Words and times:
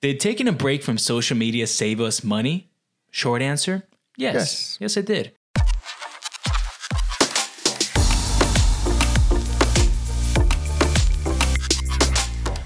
Did 0.00 0.20
taking 0.20 0.46
a 0.46 0.52
break 0.52 0.84
from 0.84 0.96
social 0.96 1.36
media 1.36 1.66
save 1.66 2.00
us 2.00 2.22
money? 2.22 2.70
Short 3.10 3.42
answer 3.42 3.82
yes. 4.16 4.34
Yes. 4.34 4.78
Yes, 4.80 4.96
it 4.96 5.06
did. 5.06 5.32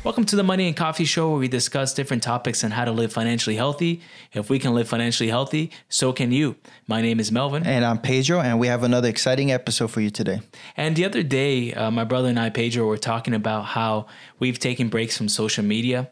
Welcome 0.04 0.26
to 0.26 0.37
the 0.37 0.42
Money 0.42 0.66
and 0.66 0.76
Coffee 0.76 1.06
Show, 1.06 1.30
where 1.30 1.38
we 1.38 1.48
discuss 1.48 1.95
different 1.95 2.22
topics 2.22 2.65
on 2.65 2.71
how 2.71 2.85
to 2.85 2.92
live 2.92 3.15
financially 3.15 3.56
healthy. 3.56 4.03
If 4.35 4.51
we 4.51 4.58
can 4.58 4.74
live 4.74 4.87
financially 4.87 5.30
healthy, 5.30 5.71
so 5.88 6.12
can 6.12 6.33
you. 6.33 6.56
My 6.87 7.01
name 7.01 7.19
is 7.19 7.33
Melvin. 7.33 7.67
And 7.67 7.83
I'm 7.83 7.96
Pedro, 7.96 8.40
and 8.40 8.60
we 8.60 8.67
have 8.67 8.83
another 8.83 9.08
exciting 9.08 9.53
episode 9.53 9.90
for 9.90 10.03
you 10.03 10.10
today. 10.10 10.42
And 10.76 10.96
the 10.96 11.06
other 11.06 11.22
day, 11.22 11.72
uh, 11.72 11.90
my 11.90 12.04
brother 12.04 12.28
and 12.28 12.38
I, 12.38 12.51
Pedro, 12.51 12.85
were 12.85 12.99
talking 12.99 13.33
about 13.33 13.62
how 13.62 14.04
we've 14.38 14.58
taken 14.58 14.88
breaks 14.90 15.17
from 15.17 15.30
social 15.30 15.64
media. 15.64 16.10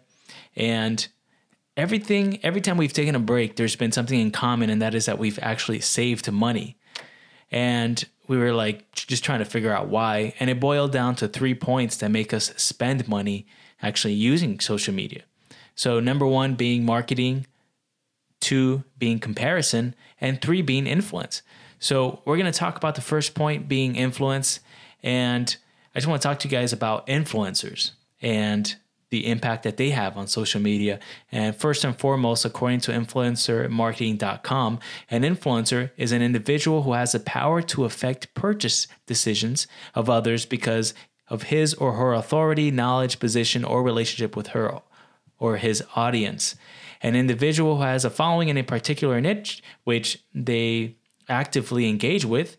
And 0.61 1.09
everything, 1.75 2.39
every 2.45 2.61
time 2.61 2.77
we've 2.77 2.93
taken 2.93 3.15
a 3.15 3.19
break, 3.19 3.57
there's 3.57 3.77
been 3.77 3.93
something 3.93 4.21
in 4.21 4.31
common, 4.31 4.69
and 4.69 4.83
that 4.83 4.95
is 4.95 5.07
that 5.07 5.19
we've 5.19 5.39
actually 5.41 5.81
saved 5.81 6.31
money. 6.31 6.77
And 7.51 8.05
we 8.29 8.37
were 8.37 8.53
like 8.53 8.93
just 8.93 9.25
trying 9.25 9.39
to 9.39 9.47
figure 9.47 9.73
out 9.73 9.89
why. 9.89 10.35
And 10.39 10.51
it 10.51 10.61
boiled 10.61 10.93
down 10.93 11.17
to 11.17 11.29
three 11.29 11.55
points 11.55 11.97
that 11.97 12.11
make 12.11 12.35
us 12.35 12.53
spend 12.57 13.09
money 13.09 13.47
actually 13.83 14.13
using 14.13 14.61
social 14.61 14.93
media. 14.93 15.23
So, 15.75 15.99
number 15.99 16.27
one 16.27 16.57
being 16.57 16.85
marketing, 16.85 17.47
two 18.39 18.85
being 18.99 19.19
comparison, 19.19 19.95
and 20.21 20.43
three 20.43 20.61
being 20.61 20.87
influence. 20.87 21.41
So, 21.79 22.21
we're 22.27 22.37
going 22.37 22.53
to 22.53 22.59
talk 22.59 22.77
about 22.77 22.97
the 22.97 23.01
first 23.01 23.35
point 23.35 23.67
being 23.67 23.97
influence. 23.97 24.61
And 25.03 25.57
I 25.95 25.99
just 25.99 26.07
want 26.07 26.21
to 26.21 26.29
talk 26.29 26.39
to 26.41 26.49
you 26.49 26.53
guys 26.53 26.75
about 26.75 27.07
influencers 27.07 27.93
and 28.21 28.77
the 29.11 29.27
impact 29.27 29.65
that 29.65 29.77
they 29.77 29.91
have 29.91 30.17
on 30.17 30.27
social 30.27 30.61
media. 30.61 30.99
And 31.31 31.55
first 31.55 31.85
and 31.85 31.97
foremost, 31.97 32.45
according 32.45 32.81
to 32.81 32.93
influencermarketing.com, 32.93 34.79
an 35.11 35.23
influencer 35.23 35.91
is 35.97 36.13
an 36.13 36.23
individual 36.23 36.83
who 36.83 36.93
has 36.93 37.13
the 37.13 37.21
power 37.21 37.61
to 37.63 37.85
affect 37.85 38.33
purchase 38.35 38.87
decisions 39.07 39.67
of 39.95 40.09
others 40.09 40.47
because 40.47 40.95
of 41.29 41.45
his 41.45 41.75
or 41.75 41.93
her 41.95 42.13
authority, 42.13 42.71
knowledge, 42.71 43.19
position, 43.19 43.65
or 43.65 43.83
relationship 43.83 44.37
with 44.37 44.49
her 44.49 44.81
or 45.39 45.57
his 45.57 45.83
audience. 45.97 46.57
An 47.03 47.17
individual 47.17 47.77
who 47.77 47.83
has 47.83 48.05
a 48.05 48.11
following 48.11 48.49
in 48.49 48.59
a 48.59 48.63
particular 48.63 49.21
niche, 49.21 49.63
which 49.85 50.23
they 50.35 50.97
actively 51.29 51.89
engage 51.89 52.25
with, 52.25 52.57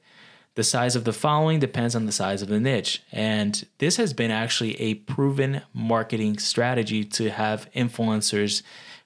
the 0.55 0.63
size 0.63 0.95
of 0.95 1.05
the 1.05 1.13
following 1.13 1.59
depends 1.59 1.95
on 1.95 2.05
the 2.05 2.11
size 2.11 2.41
of 2.41 2.49
the 2.49 2.59
niche. 2.59 3.01
And 3.11 3.65
this 3.77 3.97
has 3.97 4.13
been 4.13 4.31
actually 4.31 4.79
a 4.81 4.95
proven 4.95 5.61
marketing 5.73 6.39
strategy 6.39 7.03
to 7.05 7.29
have 7.29 7.69
influencers 7.73 8.61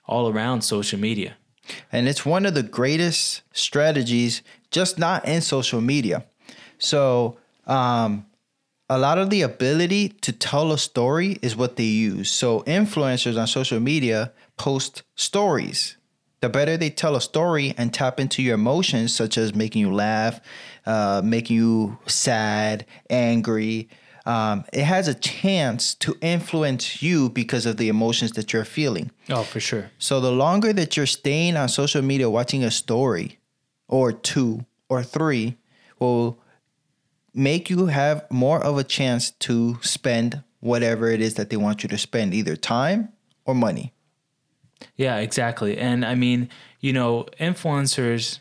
all 0.07 0.29
around 0.29 0.61
social 0.61 0.99
media. 0.99 1.35
And 1.91 2.07
it's 2.07 2.25
one 2.25 2.45
of 2.45 2.53
the 2.53 2.63
greatest 2.63 3.41
strategies, 3.51 4.41
just 4.71 4.99
not 4.99 5.27
in 5.27 5.41
social 5.41 5.81
media. 5.81 6.25
So, 6.77 7.37
um, 7.65 8.25
a 8.87 8.99
lot 8.99 9.17
of 9.17 9.31
the 9.31 9.41
ability 9.41 10.09
to 10.21 10.31
tell 10.31 10.71
a 10.71 10.77
story 10.77 11.39
is 11.41 11.55
what 11.55 11.75
they 11.75 11.83
use. 11.83 12.29
So, 12.29 12.61
influencers 12.61 13.39
on 13.39 13.47
social 13.47 13.79
media 13.79 14.31
post 14.57 15.01
stories. 15.15 15.97
The 16.41 16.49
better 16.49 16.77
they 16.77 16.91
tell 16.91 17.15
a 17.15 17.21
story 17.21 17.73
and 17.77 17.91
tap 17.91 18.19
into 18.19 18.43
your 18.43 18.53
emotions, 18.53 19.15
such 19.15 19.37
as 19.37 19.55
making 19.55 19.81
you 19.81 19.91
laugh, 19.91 20.39
uh, 20.85 21.21
making 21.23 21.57
you 21.57 21.97
sad, 22.07 22.85
angry, 23.09 23.89
um, 24.25 24.65
it 24.73 24.83
has 24.83 25.07
a 25.07 25.13
chance 25.13 25.93
to 25.95 26.17
influence 26.21 27.01
you 27.01 27.29
because 27.29 27.65
of 27.65 27.77
the 27.77 27.89
emotions 27.89 28.31
that 28.31 28.53
you're 28.53 28.65
feeling. 28.65 29.11
Oh, 29.29 29.43
for 29.43 29.59
sure. 29.59 29.91
So 29.99 30.19
the 30.19 30.31
longer 30.31 30.73
that 30.73 30.97
you're 30.97 31.05
staying 31.05 31.57
on 31.57 31.69
social 31.69 32.01
media 32.01 32.29
watching 32.29 32.63
a 32.63 32.71
story 32.71 33.39
or 33.87 34.11
two 34.11 34.65
or 34.89 35.03
three 35.03 35.57
will 35.99 36.39
make 37.33 37.69
you 37.69 37.87
have 37.87 38.25
more 38.31 38.63
of 38.63 38.77
a 38.77 38.83
chance 38.83 39.29
to 39.31 39.77
spend 39.81 40.41
whatever 40.59 41.09
it 41.09 41.21
is 41.21 41.35
that 41.35 41.51
they 41.51 41.57
want 41.57 41.83
you 41.83 41.89
to 41.89 41.97
spend, 41.97 42.33
either 42.33 42.55
time 42.55 43.09
or 43.45 43.53
money. 43.53 43.93
Yeah, 44.95 45.17
exactly. 45.17 45.77
And 45.77 46.03
I 46.03 46.15
mean, 46.15 46.49
you 46.79 46.93
know, 46.93 47.27
influencers 47.39 48.39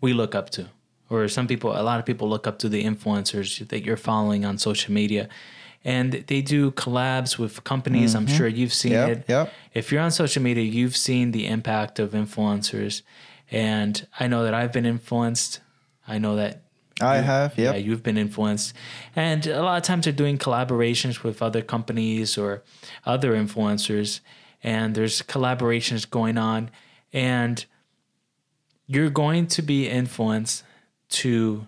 we 0.00 0.12
look 0.12 0.34
up 0.34 0.50
to, 0.50 0.68
or 1.12 1.28
some 1.28 1.46
people, 1.46 1.78
a 1.78 1.82
lot 1.82 1.98
of 1.98 2.06
people 2.06 2.28
look 2.28 2.46
up 2.46 2.58
to 2.60 2.68
the 2.68 2.84
influencers 2.84 3.66
that 3.68 3.84
you're 3.84 3.96
following 3.96 4.44
on 4.44 4.58
social 4.58 4.92
media. 4.92 5.28
And 5.84 6.12
they 6.12 6.42
do 6.42 6.70
collabs 6.70 7.38
with 7.38 7.64
companies. 7.64 8.14
I'm 8.14 8.26
mm-hmm. 8.26 8.36
sure 8.36 8.46
you've 8.46 8.72
seen 8.72 8.92
Yep, 8.92 9.08
it. 9.08 9.24
yep. 9.28 9.52
If 9.74 9.90
you're 9.90 10.00
on 10.00 10.12
social 10.12 10.42
media, 10.42 10.62
you've 10.62 10.96
seen 10.96 11.32
the 11.32 11.46
impact 11.46 11.98
of 11.98 12.12
influencers. 12.12 13.02
And 13.50 14.06
I 14.20 14.28
know 14.28 14.44
that 14.44 14.54
I've 14.54 14.72
been 14.72 14.86
influenced. 14.86 15.60
I 16.06 16.18
know 16.18 16.36
that 16.36 16.62
I 17.00 17.16
have, 17.16 17.58
yeah, 17.58 17.74
you've 17.74 18.02
been 18.02 18.18
influenced. 18.18 18.74
And 19.16 19.46
a 19.46 19.62
lot 19.62 19.76
of 19.76 19.82
times 19.82 20.04
they're 20.04 20.12
doing 20.12 20.38
collaborations 20.38 21.22
with 21.22 21.42
other 21.42 21.62
companies 21.62 22.38
or 22.38 22.62
other 23.04 23.32
influencers, 23.32 24.20
and 24.62 24.94
there's 24.94 25.22
collaborations 25.22 26.08
going 26.08 26.38
on, 26.38 26.70
and 27.12 27.64
you're 28.86 29.10
going 29.10 29.46
to 29.48 29.62
be 29.62 29.88
influenced 29.88 30.64
to 31.12 31.66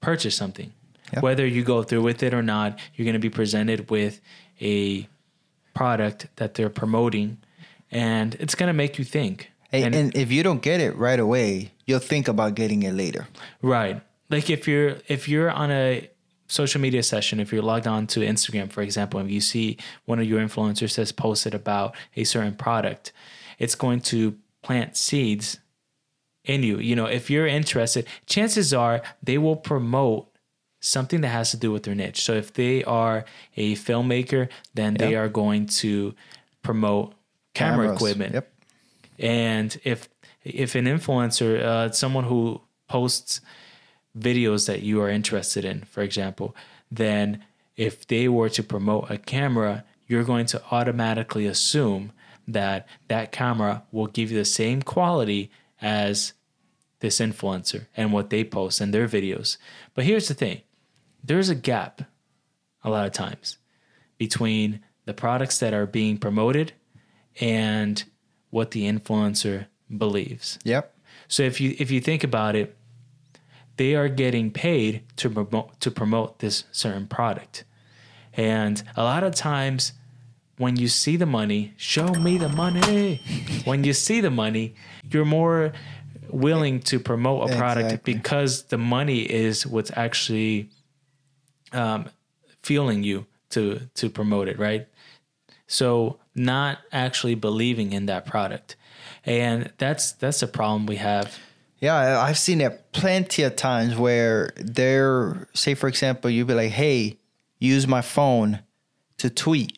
purchase 0.00 0.36
something. 0.36 0.72
Yep. 1.12 1.22
Whether 1.22 1.46
you 1.46 1.62
go 1.62 1.82
through 1.82 2.02
with 2.02 2.22
it 2.22 2.32
or 2.32 2.42
not, 2.42 2.78
you're 2.94 3.04
going 3.04 3.14
to 3.14 3.20
be 3.20 3.30
presented 3.30 3.90
with 3.90 4.20
a 4.60 5.06
product 5.74 6.28
that 6.36 6.54
they're 6.54 6.70
promoting, 6.70 7.38
and 7.90 8.34
it's 8.36 8.54
going 8.54 8.68
to 8.68 8.72
make 8.74 8.98
you 8.98 9.04
think. 9.04 9.50
And, 9.72 9.94
and 9.94 10.16
if 10.16 10.30
you 10.30 10.42
don't 10.42 10.62
get 10.62 10.80
it 10.80 10.96
right 10.96 11.18
away, 11.18 11.72
you'll 11.86 11.98
think 11.98 12.28
about 12.28 12.54
getting 12.54 12.82
it 12.82 12.92
later. 12.92 13.26
Right. 13.62 14.02
Like 14.30 14.50
if 14.50 14.68
you're 14.68 14.98
if 15.08 15.28
you're 15.28 15.50
on 15.50 15.70
a 15.70 16.08
social 16.46 16.80
media 16.80 17.02
session, 17.02 17.40
if 17.40 17.52
you're 17.52 17.62
logged 17.62 17.86
on 17.86 18.06
to 18.08 18.20
Instagram, 18.20 18.70
for 18.70 18.82
example, 18.82 19.18
and 19.20 19.30
you 19.30 19.40
see 19.40 19.78
one 20.04 20.18
of 20.18 20.26
your 20.26 20.40
influencers 20.40 20.96
has 20.96 21.12
posted 21.12 21.54
about 21.54 21.94
a 22.16 22.24
certain 22.24 22.54
product, 22.54 23.12
it's 23.58 23.74
going 23.74 24.00
to 24.00 24.36
plant 24.62 24.96
seeds 24.96 25.58
in 26.44 26.62
you. 26.62 26.78
You 26.78 26.96
know, 26.96 27.06
if 27.06 27.30
you're 27.30 27.46
interested, 27.46 28.06
chances 28.26 28.74
are 28.74 29.02
they 29.22 29.38
will 29.38 29.56
promote 29.56 30.28
something 30.80 31.20
that 31.20 31.28
has 31.28 31.52
to 31.52 31.56
do 31.56 31.70
with 31.70 31.84
their 31.84 31.94
niche. 31.94 32.22
So 32.22 32.34
if 32.34 32.52
they 32.52 32.82
are 32.84 33.24
a 33.56 33.74
filmmaker, 33.76 34.48
then 34.74 34.94
they 34.94 35.14
are 35.14 35.28
going 35.28 35.66
to 35.66 36.14
promote 36.62 37.14
camera 37.54 37.86
Cameras. 37.86 37.96
equipment. 37.96 38.34
Yep. 38.34 38.52
And 39.18 39.80
if 39.84 40.08
if 40.44 40.74
an 40.74 40.86
influencer, 40.86 41.60
uh, 41.60 41.92
someone 41.92 42.24
who 42.24 42.60
posts 42.88 43.40
videos 44.18 44.66
that 44.66 44.82
you 44.82 45.00
are 45.00 45.08
interested 45.08 45.64
in, 45.64 45.82
for 45.82 46.02
example, 46.02 46.54
then 46.90 47.44
if 47.76 48.06
they 48.06 48.28
were 48.28 48.48
to 48.50 48.62
promote 48.62 49.10
a 49.10 49.18
camera, 49.18 49.84
you're 50.08 50.24
going 50.24 50.46
to 50.46 50.62
automatically 50.70 51.46
assume 51.46 52.12
that 52.48 52.88
that 53.08 53.30
camera 53.30 53.84
will 53.92 54.08
give 54.08 54.32
you 54.32 54.38
the 54.38 54.44
same 54.44 54.82
quality 54.82 55.50
as 55.82 56.32
this 57.00 57.18
influencer 57.18 57.86
and 57.96 58.12
what 58.12 58.30
they 58.30 58.44
post 58.44 58.80
in 58.80 58.92
their 58.92 59.08
videos. 59.08 59.58
But 59.94 60.04
here's 60.04 60.28
the 60.28 60.34
thing 60.34 60.62
there's 61.22 61.48
a 61.48 61.54
gap 61.54 62.02
a 62.84 62.90
lot 62.90 63.06
of 63.06 63.12
times 63.12 63.58
between 64.18 64.80
the 65.04 65.14
products 65.14 65.58
that 65.58 65.74
are 65.74 65.86
being 65.86 66.16
promoted 66.16 66.72
and 67.40 68.04
what 68.50 68.70
the 68.70 68.84
influencer 68.84 69.66
believes. 69.96 70.58
Yep. 70.64 70.94
So 71.28 71.42
if 71.42 71.60
you 71.60 71.74
if 71.78 71.90
you 71.90 72.00
think 72.00 72.24
about 72.24 72.54
it, 72.54 72.76
they 73.76 73.94
are 73.94 74.08
getting 74.08 74.50
paid 74.50 75.02
to 75.16 75.30
promote 75.30 75.80
to 75.80 75.90
promote 75.90 76.38
this 76.38 76.64
certain 76.70 77.06
product. 77.06 77.64
And 78.34 78.82
a 78.96 79.02
lot 79.02 79.24
of 79.24 79.34
times 79.34 79.92
when 80.62 80.76
you 80.76 80.86
see 80.86 81.16
the 81.16 81.26
money, 81.26 81.74
show 81.76 82.08
me 82.14 82.38
the 82.38 82.48
money. 82.48 83.20
when 83.64 83.82
you 83.82 83.92
see 83.92 84.20
the 84.20 84.30
money, 84.30 84.74
you're 85.10 85.24
more 85.24 85.72
willing 86.30 86.78
to 86.80 87.00
promote 87.00 87.50
a 87.50 87.56
product 87.56 87.86
Exactly. 87.86 88.14
because 88.14 88.62
the 88.64 88.78
money 88.78 89.22
is 89.22 89.66
what's 89.66 89.90
actually 89.96 90.70
um, 91.72 92.08
fueling 92.62 93.02
you 93.02 93.26
to 93.50 93.80
to 93.94 94.08
promote 94.08 94.46
it, 94.48 94.56
right? 94.58 94.86
So 95.66 96.20
not 96.34 96.78
actually 96.92 97.34
believing 97.34 97.92
in 97.92 98.06
that 98.06 98.24
product. 98.24 98.76
And 99.26 99.72
that's 99.78 100.12
that's 100.12 100.42
a 100.42 100.48
problem 100.48 100.86
we 100.86 100.96
have. 100.96 101.38
Yeah, 101.80 102.20
I've 102.20 102.38
seen 102.38 102.60
it 102.60 102.92
plenty 102.92 103.42
of 103.42 103.56
times 103.56 103.96
where 103.96 104.52
they're, 104.54 105.48
say, 105.52 105.74
for 105.74 105.88
example, 105.88 106.30
you'd 106.30 106.46
be 106.46 106.54
like, 106.54 106.70
hey, 106.70 107.18
use 107.58 107.88
my 107.88 108.02
phone 108.02 108.60
to 109.18 109.28
tweet. 109.28 109.76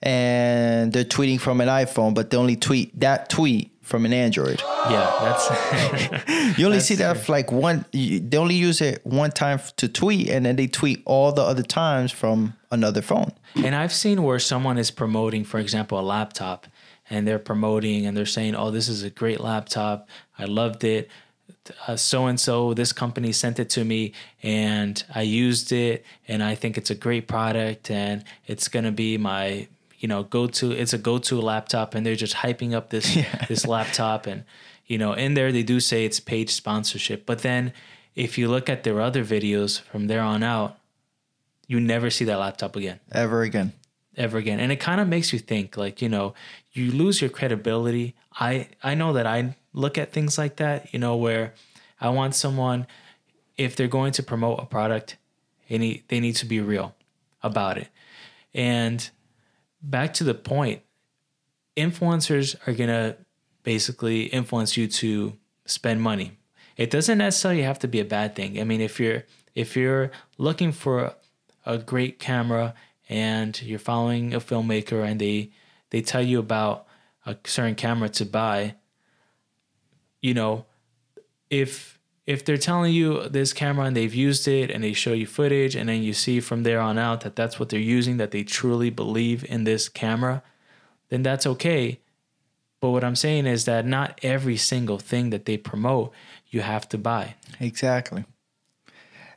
And 0.00 0.92
they're 0.92 1.04
tweeting 1.04 1.40
from 1.40 1.60
an 1.60 1.68
iPhone, 1.68 2.14
but 2.14 2.30
they 2.30 2.36
only 2.36 2.56
tweet 2.56 2.98
that 3.00 3.28
tweet 3.28 3.72
from 3.82 4.04
an 4.04 4.12
Android. 4.12 4.60
Yeah, 4.90 5.10
that's 5.22 6.58
You 6.58 6.66
only 6.66 6.80
see 6.80 6.94
that 6.96 7.28
like 7.28 7.50
one, 7.50 7.84
they 7.92 8.36
only 8.36 8.54
use 8.54 8.80
it 8.80 9.04
one 9.04 9.30
time 9.32 9.60
to 9.76 9.88
tweet, 9.88 10.28
and 10.28 10.46
then 10.46 10.56
they 10.56 10.66
tweet 10.66 11.02
all 11.04 11.32
the 11.32 11.42
other 11.42 11.62
times 11.62 12.12
from 12.12 12.54
another 12.70 13.02
phone. 13.02 13.32
and 13.56 13.74
I've 13.74 13.92
seen 13.92 14.22
where 14.22 14.38
someone 14.38 14.78
is 14.78 14.90
promoting, 14.90 15.44
for 15.44 15.58
example, 15.58 15.98
a 15.98 16.02
laptop 16.02 16.66
and 17.10 17.26
they're 17.26 17.38
promoting 17.38 18.06
and 18.06 18.16
they're 18.16 18.26
saying, 18.26 18.54
"Oh, 18.54 18.70
this 18.70 18.88
is 18.88 19.02
a 19.02 19.10
great 19.10 19.40
laptop. 19.40 20.08
I 20.38 20.44
loved 20.44 20.84
it." 20.84 21.08
So 21.96 22.26
and 22.26 22.38
so, 22.40 22.72
this 22.74 22.92
company 22.92 23.32
sent 23.32 23.58
it 23.58 23.68
to 23.70 23.84
me, 23.84 24.12
and 24.42 25.02
I 25.14 25.22
used 25.22 25.70
it, 25.72 26.04
and 26.26 26.42
I 26.42 26.54
think 26.54 26.78
it's 26.78 26.90
a 26.90 26.94
great 26.94 27.26
product, 27.28 27.90
and 27.90 28.24
it's 28.46 28.68
gonna 28.68 28.92
be 28.92 29.18
my, 29.18 29.68
you 29.98 30.08
know, 30.08 30.22
go 30.22 30.46
to. 30.46 30.72
It's 30.72 30.92
a 30.92 30.98
go 30.98 31.18
to 31.18 31.40
laptop, 31.40 31.94
and 31.94 32.04
they're 32.04 32.14
just 32.14 32.36
hyping 32.36 32.72
up 32.72 32.90
this 32.90 33.16
yeah. 33.16 33.46
this 33.46 33.66
laptop, 33.66 34.26
and 34.26 34.44
you 34.86 34.98
know, 34.98 35.12
in 35.12 35.34
there 35.34 35.52
they 35.52 35.62
do 35.62 35.80
say 35.80 36.04
it's 36.04 36.20
paid 36.20 36.50
sponsorship, 36.50 37.26
but 37.26 37.40
then 37.40 37.72
if 38.14 38.36
you 38.36 38.48
look 38.48 38.68
at 38.68 38.82
their 38.82 39.00
other 39.00 39.24
videos 39.24 39.80
from 39.80 40.08
there 40.08 40.22
on 40.22 40.42
out, 40.42 40.76
you 41.68 41.78
never 41.78 42.10
see 42.10 42.24
that 42.24 42.38
laptop 42.38 42.74
again. 42.74 42.98
Ever 43.12 43.42
again. 43.42 43.72
Ever 44.16 44.38
again. 44.38 44.58
And 44.58 44.72
it 44.72 44.80
kind 44.80 45.00
of 45.00 45.06
makes 45.06 45.32
you 45.32 45.38
think 45.38 45.76
like, 45.76 46.02
you 46.02 46.08
know, 46.08 46.34
you 46.72 46.90
lose 46.90 47.20
your 47.20 47.30
credibility. 47.30 48.16
I 48.40 48.68
I 48.82 48.94
know 48.94 49.12
that 49.12 49.26
I 49.26 49.54
look 49.72 49.98
at 49.98 50.12
things 50.12 50.36
like 50.36 50.56
that, 50.56 50.92
you 50.92 50.98
know, 50.98 51.14
where 51.16 51.54
I 52.00 52.08
want 52.08 52.34
someone 52.34 52.88
if 53.56 53.76
they're 53.76 53.86
going 53.86 54.12
to 54.12 54.22
promote 54.22 54.60
a 54.60 54.66
product, 54.66 55.16
they 55.68 55.78
need 55.78 56.02
they 56.08 56.18
need 56.18 56.36
to 56.36 56.46
be 56.46 56.60
real 56.60 56.94
about 57.42 57.78
it. 57.78 57.88
And 58.54 59.08
back 59.82 60.14
to 60.14 60.24
the 60.24 60.34
point, 60.34 60.82
influencers 61.76 62.56
are 62.66 62.72
going 62.72 62.88
to 62.88 63.16
basically 63.62 64.24
influence 64.24 64.76
you 64.76 64.88
to 64.88 65.34
spend 65.66 66.02
money 66.02 66.38
it 66.78 66.90
doesn't 66.90 67.18
necessarily 67.18 67.62
have 67.62 67.80
to 67.80 67.88
be 67.88 68.00
a 68.00 68.04
bad 68.04 68.36
thing. 68.36 68.58
I 68.58 68.64
mean, 68.64 68.80
if 68.80 68.98
you're 68.98 69.24
if 69.54 69.76
you're 69.76 70.12
looking 70.38 70.72
for 70.72 71.12
a 71.66 71.76
great 71.76 72.20
camera 72.20 72.72
and 73.08 73.60
you're 73.60 73.80
following 73.80 74.32
a 74.32 74.40
filmmaker 74.40 75.04
and 75.04 75.20
they 75.20 75.50
they 75.90 76.00
tell 76.00 76.22
you 76.22 76.38
about 76.38 76.86
a 77.26 77.36
certain 77.44 77.74
camera 77.74 78.08
to 78.10 78.24
buy, 78.24 78.76
you 80.22 80.32
know, 80.32 80.66
if 81.50 81.97
if 82.28 82.44
they're 82.44 82.58
telling 82.58 82.92
you 82.92 83.26
this 83.30 83.54
camera 83.54 83.86
and 83.86 83.96
they've 83.96 84.14
used 84.14 84.46
it 84.46 84.70
and 84.70 84.84
they 84.84 84.92
show 84.92 85.14
you 85.14 85.26
footage 85.26 85.74
and 85.74 85.88
then 85.88 86.02
you 86.02 86.12
see 86.12 86.40
from 86.40 86.62
there 86.62 86.78
on 86.78 86.98
out 86.98 87.22
that 87.22 87.34
that's 87.34 87.58
what 87.58 87.70
they're 87.70 87.80
using 87.80 88.18
that 88.18 88.32
they 88.32 88.44
truly 88.44 88.90
believe 88.90 89.46
in 89.48 89.64
this 89.64 89.88
camera, 89.88 90.42
then 91.08 91.22
that's 91.22 91.46
okay. 91.46 92.00
But 92.80 92.90
what 92.90 93.02
I'm 93.02 93.16
saying 93.16 93.46
is 93.46 93.64
that 93.64 93.86
not 93.86 94.20
every 94.22 94.58
single 94.58 94.98
thing 94.98 95.30
that 95.30 95.46
they 95.46 95.56
promote 95.56 96.12
you 96.48 96.60
have 96.60 96.86
to 96.90 96.98
buy. 96.98 97.36
Exactly. 97.60 98.26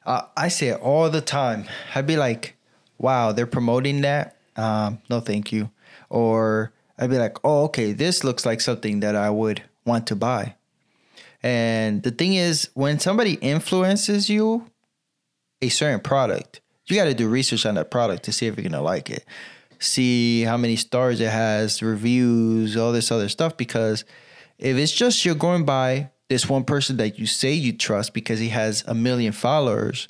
Uh, 0.05 0.23
I 0.35 0.49
say 0.49 0.67
it 0.67 0.81
all 0.81 1.09
the 1.09 1.21
time. 1.21 1.69
I'd 1.95 2.05
be 2.05 2.17
like, 2.17 2.57
wow, 2.97 3.31
they're 3.31 3.47
promoting 3.47 4.01
that. 4.01 4.35
Um, 4.57 4.99
no, 5.09 5.21
thank 5.21 5.53
you. 5.53 5.71
Or 6.09 6.73
I'd 6.99 7.09
be 7.09 7.17
like, 7.17 7.37
oh, 7.45 7.63
okay, 7.65 7.93
this 7.93 8.25
looks 8.25 8.45
like 8.45 8.59
something 8.59 8.99
that 8.99 9.15
I 9.15 9.29
would 9.29 9.63
want 9.85 10.07
to 10.07 10.15
buy. 10.17 10.55
And 11.43 12.03
the 12.03 12.11
thing 12.11 12.35
is, 12.35 12.69
when 12.73 12.99
somebody 12.99 13.33
influences 13.33 14.29
you 14.29 14.67
a 15.61 15.69
certain 15.69 15.99
product, 15.99 16.61
you 16.85 16.95
got 16.95 17.05
to 17.05 17.13
do 17.13 17.27
research 17.27 17.65
on 17.65 17.75
that 17.75 17.89
product 17.91 18.23
to 18.23 18.31
see 18.31 18.47
if 18.47 18.55
you're 18.55 18.63
going 18.63 18.73
to 18.73 18.81
like 18.81 19.09
it. 19.09 19.25
See 19.79 20.43
how 20.43 20.57
many 20.57 20.75
stars 20.75 21.19
it 21.19 21.31
has, 21.31 21.81
reviews, 21.81 22.77
all 22.77 22.91
this 22.91 23.11
other 23.11 23.29
stuff. 23.29 23.57
Because 23.57 24.05
if 24.59 24.77
it's 24.77 24.91
just 24.91 25.25
you're 25.25 25.35
going 25.35 25.65
by 25.65 26.11
this 26.29 26.47
one 26.47 26.63
person 26.63 26.97
that 26.97 27.17
you 27.17 27.25
say 27.25 27.53
you 27.53 27.73
trust 27.73 28.13
because 28.13 28.39
he 28.39 28.49
has 28.49 28.83
a 28.87 28.93
million 28.93 29.33
followers, 29.33 30.07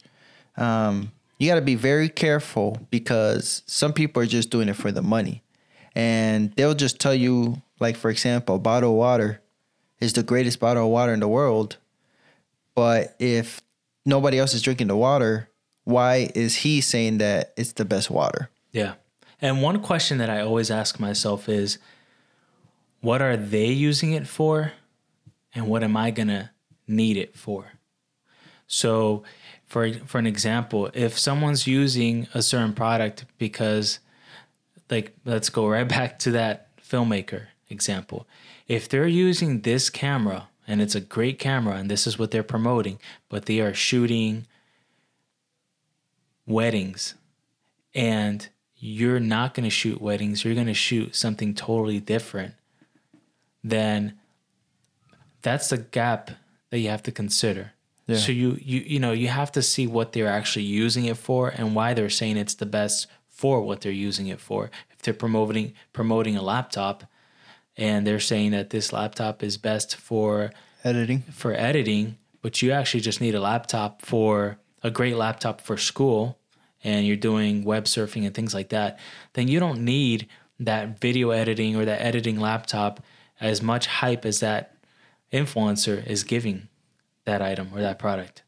um, 0.57 1.11
you 1.39 1.47
got 1.47 1.55
to 1.55 1.61
be 1.61 1.75
very 1.75 2.09
careful 2.09 2.77
because 2.89 3.63
some 3.65 3.93
people 3.93 4.21
are 4.21 4.27
just 4.27 4.49
doing 4.49 4.69
it 4.69 4.75
for 4.75 4.91
the 4.91 5.01
money. 5.01 5.41
And 5.95 6.51
they'll 6.53 6.75
just 6.75 6.99
tell 6.99 7.15
you, 7.15 7.61
like, 7.79 7.95
for 7.95 8.09
example, 8.09 8.59
bottled 8.59 8.95
water 8.95 9.41
is 10.01 10.13
the 10.13 10.23
greatest 10.23 10.59
bottle 10.59 10.85
of 10.85 10.91
water 10.91 11.13
in 11.13 11.21
the 11.21 11.27
world. 11.27 11.77
But 12.75 13.15
if 13.19 13.61
nobody 14.05 14.39
else 14.39 14.53
is 14.53 14.61
drinking 14.61 14.87
the 14.87 14.97
water, 14.97 15.49
why 15.83 16.29
is 16.35 16.57
he 16.57 16.81
saying 16.81 17.19
that 17.19 17.53
it's 17.55 17.73
the 17.73 17.85
best 17.85 18.11
water? 18.11 18.49
Yeah. 18.71 18.95
And 19.41 19.61
one 19.61 19.81
question 19.81 20.17
that 20.17 20.29
I 20.29 20.41
always 20.41 20.69
ask 20.69 20.99
myself 20.99 21.47
is 21.47 21.77
what 22.99 23.21
are 23.21 23.37
they 23.37 23.67
using 23.67 24.11
it 24.11 24.27
for? 24.27 24.73
and 25.53 25.67
what 25.67 25.83
am 25.83 25.97
I 25.97 26.11
going 26.11 26.27
to 26.29 26.49
need 26.87 27.17
it 27.17 27.35
for? 27.35 27.73
So, 28.67 29.23
for 29.67 29.91
for 30.05 30.17
an 30.17 30.27
example, 30.27 30.89
if 30.93 31.17
someone's 31.17 31.67
using 31.67 32.27
a 32.33 32.41
certain 32.41 32.73
product 32.73 33.25
because 33.37 33.99
like 34.89 35.15
let's 35.25 35.49
go 35.49 35.67
right 35.67 35.87
back 35.87 36.19
to 36.19 36.31
that 36.31 36.75
filmmaker 36.77 37.47
example. 37.69 38.27
If 38.67 38.87
they're 38.87 39.07
using 39.07 39.61
this 39.61 39.89
camera 39.89 40.49
and 40.67 40.81
it's 40.81 40.95
a 40.95 41.01
great 41.01 41.39
camera 41.39 41.75
and 41.75 41.89
this 41.89 42.07
is 42.07 42.17
what 42.17 42.31
they're 42.31 42.43
promoting, 42.43 42.99
but 43.29 43.45
they 43.45 43.59
are 43.59 43.73
shooting 43.73 44.45
weddings 46.45 47.15
and 47.93 48.47
you're 48.77 49.19
not 49.19 49.53
going 49.53 49.63
to 49.63 49.69
shoot 49.69 50.01
weddings, 50.01 50.43
you're 50.43 50.55
going 50.55 50.67
to 50.67 50.73
shoot 50.73 51.15
something 51.15 51.53
totally 51.53 51.99
different, 51.99 52.55
then 53.63 54.17
that's 55.41 55.69
the 55.69 55.77
gap 55.77 56.31
that 56.69 56.79
you 56.79 56.89
have 56.89 57.03
to 57.03 57.11
consider. 57.11 57.73
Yeah. 58.07 58.17
So 58.17 58.31
you 58.31 58.57
you 58.61 58.81
you 58.81 58.99
know 58.99 59.11
you 59.11 59.27
have 59.27 59.51
to 59.53 59.61
see 59.61 59.87
what 59.87 60.13
they're 60.13 60.27
actually 60.27 60.65
using 60.65 61.05
it 61.05 61.17
for 61.17 61.49
and 61.49 61.75
why 61.75 61.93
they're 61.93 62.09
saying 62.09 62.37
it's 62.37 62.55
the 62.55 62.65
best 62.65 63.07
for 63.29 63.61
what 63.61 63.81
they're 63.81 63.91
using 63.91 64.27
it 64.27 64.39
for. 64.39 64.71
If 64.91 65.01
they're 65.01 65.13
promoting 65.13 65.73
promoting 65.93 66.35
a 66.35 66.41
laptop 66.41 67.03
and 67.77 68.05
they're 68.05 68.19
saying 68.19 68.51
that 68.51 68.69
this 68.69 68.91
laptop 68.93 69.43
is 69.43 69.57
best 69.57 69.95
for 69.95 70.51
editing 70.83 71.21
for 71.31 71.53
editing, 71.53 72.17
but 72.41 72.61
you 72.61 72.71
actually 72.71 73.01
just 73.01 73.21
need 73.21 73.35
a 73.35 73.39
laptop 73.41 74.01
for 74.01 74.57
a 74.83 74.91
great 74.91 75.15
laptop 75.15 75.61
for 75.61 75.77
school 75.77 76.37
and 76.83 77.05
you're 77.05 77.15
doing 77.15 77.63
web 77.63 77.85
surfing 77.85 78.25
and 78.25 78.33
things 78.33 78.53
like 78.53 78.69
that, 78.69 78.99
then 79.33 79.47
you 79.47 79.59
don't 79.59 79.83
need 79.83 80.27
that 80.59 80.99
video 80.99 81.29
editing 81.31 81.75
or 81.75 81.85
that 81.85 82.01
editing 82.01 82.39
laptop 82.39 83.03
as 83.39 83.61
much 83.61 83.87
hype 83.87 84.25
as 84.25 84.39
that 84.39 84.75
influencer 85.31 86.05
is 86.05 86.23
giving 86.23 86.67
that 87.25 87.41
item 87.41 87.69
or 87.73 87.81
that 87.81 87.99
product? 87.99 88.43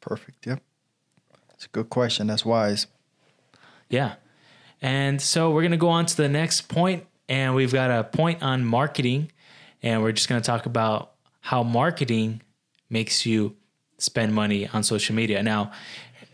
Perfect. 0.00 0.46
Yep. 0.46 0.62
It's 1.54 1.66
a 1.66 1.68
good 1.68 1.90
question. 1.90 2.26
That's 2.26 2.44
wise. 2.44 2.86
Yeah. 3.88 4.14
And 4.80 5.20
so 5.20 5.50
we're 5.50 5.62
going 5.62 5.72
to 5.72 5.76
go 5.76 5.88
on 5.88 6.06
to 6.06 6.16
the 6.16 6.28
next 6.28 6.68
point, 6.68 7.06
and 7.28 7.54
we've 7.54 7.72
got 7.72 7.90
a 7.90 8.04
point 8.04 8.42
on 8.42 8.64
marketing, 8.64 9.30
and 9.82 10.02
we're 10.02 10.12
just 10.12 10.28
going 10.28 10.40
to 10.40 10.46
talk 10.46 10.66
about 10.66 11.12
how 11.40 11.62
marketing 11.62 12.42
makes 12.90 13.26
you 13.26 13.54
spend 13.98 14.34
money 14.34 14.68
on 14.68 14.82
social 14.82 15.14
media. 15.14 15.42
Now, 15.42 15.72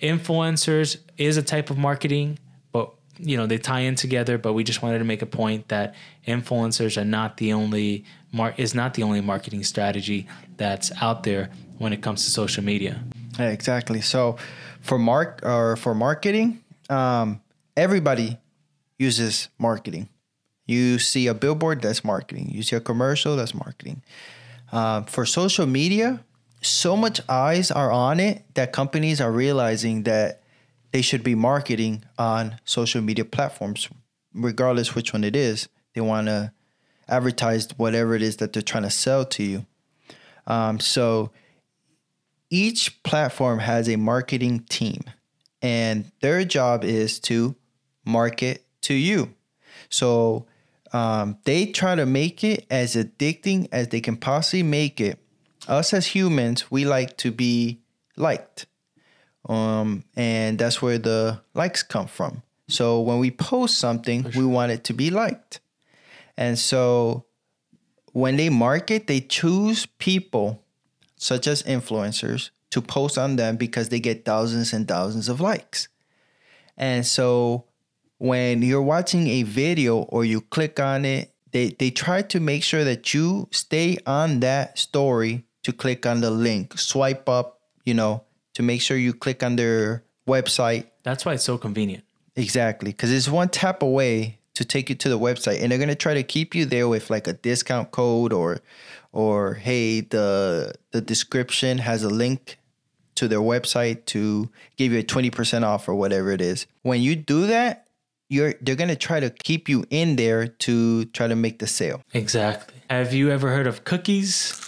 influencers 0.00 0.98
is 1.16 1.36
a 1.36 1.42
type 1.42 1.70
of 1.70 1.78
marketing, 1.78 2.38
but 2.72 2.92
you 3.18 3.36
know 3.36 3.46
they 3.46 3.58
tie 3.58 3.80
in 3.80 3.94
together. 3.94 4.38
But 4.38 4.52
we 4.52 4.64
just 4.64 4.82
wanted 4.82 4.98
to 4.98 5.04
make 5.04 5.22
a 5.22 5.26
point 5.26 5.68
that 5.68 5.94
influencers 6.26 7.00
are 7.00 7.04
not 7.04 7.36
the 7.38 7.52
only 7.52 8.04
mar- 8.32 8.54
is 8.56 8.74
not 8.74 8.94
the 8.94 9.02
only 9.02 9.20
marketing 9.20 9.64
strategy 9.64 10.26
that's 10.56 10.90
out 11.00 11.22
there 11.22 11.50
when 11.78 11.92
it 11.92 12.02
comes 12.02 12.24
to 12.24 12.30
social 12.30 12.62
media. 12.62 13.02
Yeah, 13.38 13.50
exactly. 13.50 14.00
So 14.00 14.36
for 14.80 14.98
mark 14.98 15.40
or 15.42 15.76
for 15.76 15.94
marketing, 15.94 16.62
um, 16.88 17.40
everybody 17.76 18.38
uses 18.98 19.48
marketing. 19.58 20.08
You 20.66 20.98
see 20.98 21.26
a 21.26 21.34
billboard, 21.34 21.82
that's 21.82 22.04
marketing. 22.04 22.50
You 22.50 22.62
see 22.62 22.76
a 22.76 22.80
commercial, 22.80 23.36
that's 23.36 23.54
marketing. 23.54 24.02
Uh, 24.72 25.02
for 25.02 25.26
social 25.26 25.66
media, 25.66 26.24
so 26.62 26.96
much 26.96 27.20
eyes 27.28 27.70
are 27.70 27.92
on 27.92 28.18
it 28.18 28.42
that 28.54 28.72
companies 28.72 29.20
are 29.20 29.30
realizing 29.30 30.04
that 30.04 30.42
they 30.92 31.02
should 31.02 31.22
be 31.22 31.34
marketing 31.34 32.04
on 32.18 32.58
social 32.64 33.02
media 33.02 33.24
platforms, 33.24 33.88
regardless 34.32 34.94
which 34.94 35.12
one 35.12 35.24
it 35.24 35.36
is. 35.36 35.68
They 35.94 36.00
want 36.00 36.28
to 36.28 36.52
advertise 37.08 37.68
whatever 37.76 38.14
it 38.14 38.22
is 38.22 38.38
that 38.38 38.52
they're 38.52 38.62
trying 38.62 38.84
to 38.84 38.90
sell 38.90 39.24
to 39.26 39.42
you. 39.42 39.66
Um, 40.46 40.80
so 40.80 41.30
each 42.50 43.02
platform 43.02 43.58
has 43.58 43.88
a 43.88 43.96
marketing 43.96 44.60
team, 44.68 45.02
and 45.60 46.10
their 46.20 46.44
job 46.44 46.84
is 46.84 47.18
to 47.20 47.56
market 48.04 48.64
to 48.82 48.94
you. 48.94 49.34
So 49.90 50.46
um, 50.94 51.38
they 51.44 51.66
try 51.66 51.96
to 51.96 52.06
make 52.06 52.44
it 52.44 52.66
as 52.70 52.94
addicting 52.94 53.68
as 53.72 53.88
they 53.88 54.00
can 54.00 54.16
possibly 54.16 54.62
make 54.62 55.00
it. 55.00 55.18
Us 55.66 55.92
as 55.92 56.06
humans, 56.06 56.70
we 56.70 56.84
like 56.84 57.16
to 57.16 57.32
be 57.32 57.80
liked. 58.16 58.66
Um, 59.48 60.04
and 60.14 60.56
that's 60.56 60.80
where 60.80 60.98
the 60.98 61.42
likes 61.52 61.82
come 61.82 62.06
from. 62.06 62.42
So 62.68 63.00
when 63.00 63.18
we 63.18 63.32
post 63.32 63.78
something, 63.78 64.30
we 64.36 64.46
want 64.46 64.70
it 64.70 64.84
to 64.84 64.94
be 64.94 65.10
liked. 65.10 65.58
And 66.36 66.56
so 66.56 67.26
when 68.12 68.36
they 68.36 68.48
market, 68.48 69.08
they 69.08 69.20
choose 69.20 69.86
people 69.86 70.62
such 71.16 71.48
as 71.48 71.64
influencers 71.64 72.50
to 72.70 72.80
post 72.80 73.18
on 73.18 73.34
them 73.34 73.56
because 73.56 73.88
they 73.88 73.98
get 73.98 74.24
thousands 74.24 74.72
and 74.72 74.86
thousands 74.86 75.28
of 75.28 75.40
likes. 75.40 75.88
And 76.76 77.04
so 77.04 77.64
when 78.18 78.62
you're 78.62 78.82
watching 78.82 79.28
a 79.28 79.42
video 79.42 79.98
or 79.98 80.24
you 80.24 80.40
click 80.40 80.80
on 80.80 81.04
it, 81.04 81.32
they 81.52 81.70
they 81.78 81.90
try 81.90 82.22
to 82.22 82.40
make 82.40 82.62
sure 82.62 82.84
that 82.84 83.14
you 83.14 83.48
stay 83.52 83.98
on 84.06 84.40
that 84.40 84.78
story 84.78 85.44
to 85.62 85.72
click 85.72 86.04
on 86.06 86.20
the 86.20 86.30
link, 86.30 86.78
swipe 86.78 87.28
up, 87.28 87.60
you 87.84 87.94
know, 87.94 88.24
to 88.54 88.62
make 88.62 88.80
sure 88.80 88.96
you 88.96 89.12
click 89.12 89.42
on 89.42 89.56
their 89.56 90.04
website. 90.28 90.86
That's 91.02 91.24
why 91.24 91.34
it's 91.34 91.44
so 91.44 91.58
convenient. 91.58 92.04
Exactly, 92.36 92.90
because 92.90 93.12
it's 93.12 93.28
one 93.28 93.48
tap 93.48 93.82
away 93.82 94.40
to 94.54 94.64
take 94.64 94.88
you 94.88 94.94
to 94.96 95.08
the 95.08 95.18
website, 95.18 95.62
and 95.62 95.70
they're 95.70 95.78
gonna 95.78 95.94
try 95.94 96.14
to 96.14 96.22
keep 96.22 96.54
you 96.54 96.64
there 96.64 96.88
with 96.88 97.10
like 97.10 97.26
a 97.26 97.32
discount 97.32 97.90
code 97.90 98.32
or, 98.32 98.60
or 99.12 99.54
hey, 99.54 100.00
the 100.00 100.72
the 100.90 101.00
description 101.00 101.78
has 101.78 102.02
a 102.02 102.10
link 102.10 102.58
to 103.14 103.28
their 103.28 103.40
website 103.40 104.06
to 104.06 104.50
give 104.76 104.92
you 104.92 104.98
a 104.98 105.02
twenty 105.02 105.30
percent 105.30 105.64
off 105.64 105.88
or 105.88 105.94
whatever 105.94 106.32
it 106.32 106.40
is. 106.40 106.66
When 106.82 107.00
you 107.00 107.14
do 107.14 107.46
that, 107.46 107.83
you're 108.34 108.54
they're 108.60 108.76
gonna 108.82 108.96
try 109.08 109.18
to 109.20 109.30
keep 109.30 109.68
you 109.68 109.84
in 109.90 110.16
there 110.16 110.46
to 110.66 111.04
try 111.16 111.26
to 111.28 111.36
make 111.36 111.58
the 111.58 111.66
sale. 111.66 111.98
Exactly. 112.12 112.74
Have 112.90 113.14
you 113.14 113.30
ever 113.30 113.48
heard 113.56 113.66
of 113.66 113.84
cookies? 113.84 114.60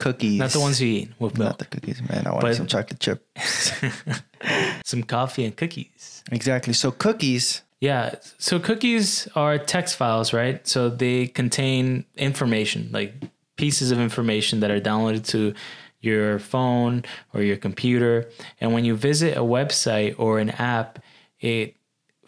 Cookies, 0.00 0.38
Not 0.38 0.50
the 0.50 0.60
ones 0.60 0.80
you 0.80 0.88
eat 0.88 1.08
with 1.18 1.36
milk. 1.36 1.48
not 1.50 1.58
the 1.58 1.66
cookies, 1.66 2.00
man. 2.08 2.26
I 2.26 2.30
want 2.30 2.40
But- 2.42 2.56
some 2.56 2.66
chocolate 2.66 3.00
chip. 3.00 3.20
Some 4.84 5.02
coffee 5.02 5.44
and 5.44 5.54
cookies. 5.54 6.24
Exactly. 6.32 6.72
So 6.72 6.90
cookies, 6.90 7.62
Yeah. 7.80 8.14
So 8.38 8.58
cookies 8.58 9.28
are 9.36 9.58
text 9.58 9.96
files, 9.96 10.32
right? 10.32 10.66
So 10.66 10.88
they 10.88 11.26
contain 11.26 12.04
information, 12.16 12.88
like 12.92 13.12
pieces 13.56 13.90
of 13.90 13.98
information 14.00 14.60
that 14.60 14.70
are 14.70 14.80
downloaded 14.80 15.26
to 15.28 15.52
your 16.00 16.38
phone 16.38 17.04
or 17.34 17.42
your 17.42 17.56
computer. 17.58 18.30
And 18.60 18.72
when 18.72 18.84
you 18.86 18.96
visit 18.96 19.36
a 19.36 19.42
website 19.42 20.14
or 20.18 20.38
an 20.38 20.50
app, 20.50 20.98
it 21.40 21.76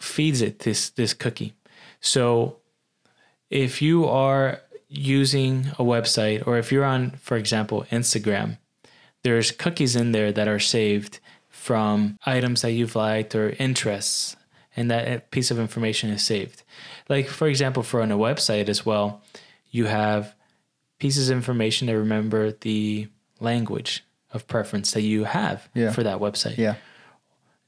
feeds 0.03 0.41
it 0.41 0.59
this 0.59 0.89
this 0.91 1.13
cookie. 1.13 1.53
So 2.01 2.57
if 3.49 3.81
you 3.81 4.05
are 4.05 4.59
using 4.89 5.67
a 5.79 5.83
website 5.83 6.45
or 6.45 6.57
if 6.57 6.71
you're 6.71 6.83
on, 6.85 7.11
for 7.11 7.37
example, 7.37 7.85
Instagram, 7.91 8.57
there's 9.23 9.51
cookies 9.51 9.95
in 9.95 10.11
there 10.11 10.31
that 10.31 10.47
are 10.47 10.59
saved 10.59 11.19
from 11.49 12.17
items 12.25 12.61
that 12.61 12.71
you've 12.73 12.95
liked 12.95 13.33
or 13.35 13.51
interests, 13.51 14.35
and 14.75 14.91
that 14.91 15.07
uh, 15.07 15.19
piece 15.31 15.49
of 15.49 15.57
information 15.59 16.09
is 16.09 16.21
saved. 16.23 16.63
Like, 17.07 17.27
for 17.29 17.47
example, 17.47 17.83
for 17.83 18.01
on 18.01 18.11
a 18.11 18.17
website 18.17 18.67
as 18.67 18.85
well, 18.85 19.21
you 19.71 19.85
have 19.85 20.35
pieces 20.99 21.29
of 21.29 21.37
information 21.37 21.87
that 21.87 21.97
remember 21.97 22.51
the 22.51 23.07
language 23.39 24.03
of 24.33 24.45
preference 24.47 24.91
that 24.91 25.01
you 25.01 25.23
have 25.23 25.69
Yeah. 25.73 25.91
for 25.91 26.03
that 26.03 26.19
website. 26.19 26.57
yeah, 26.57 26.75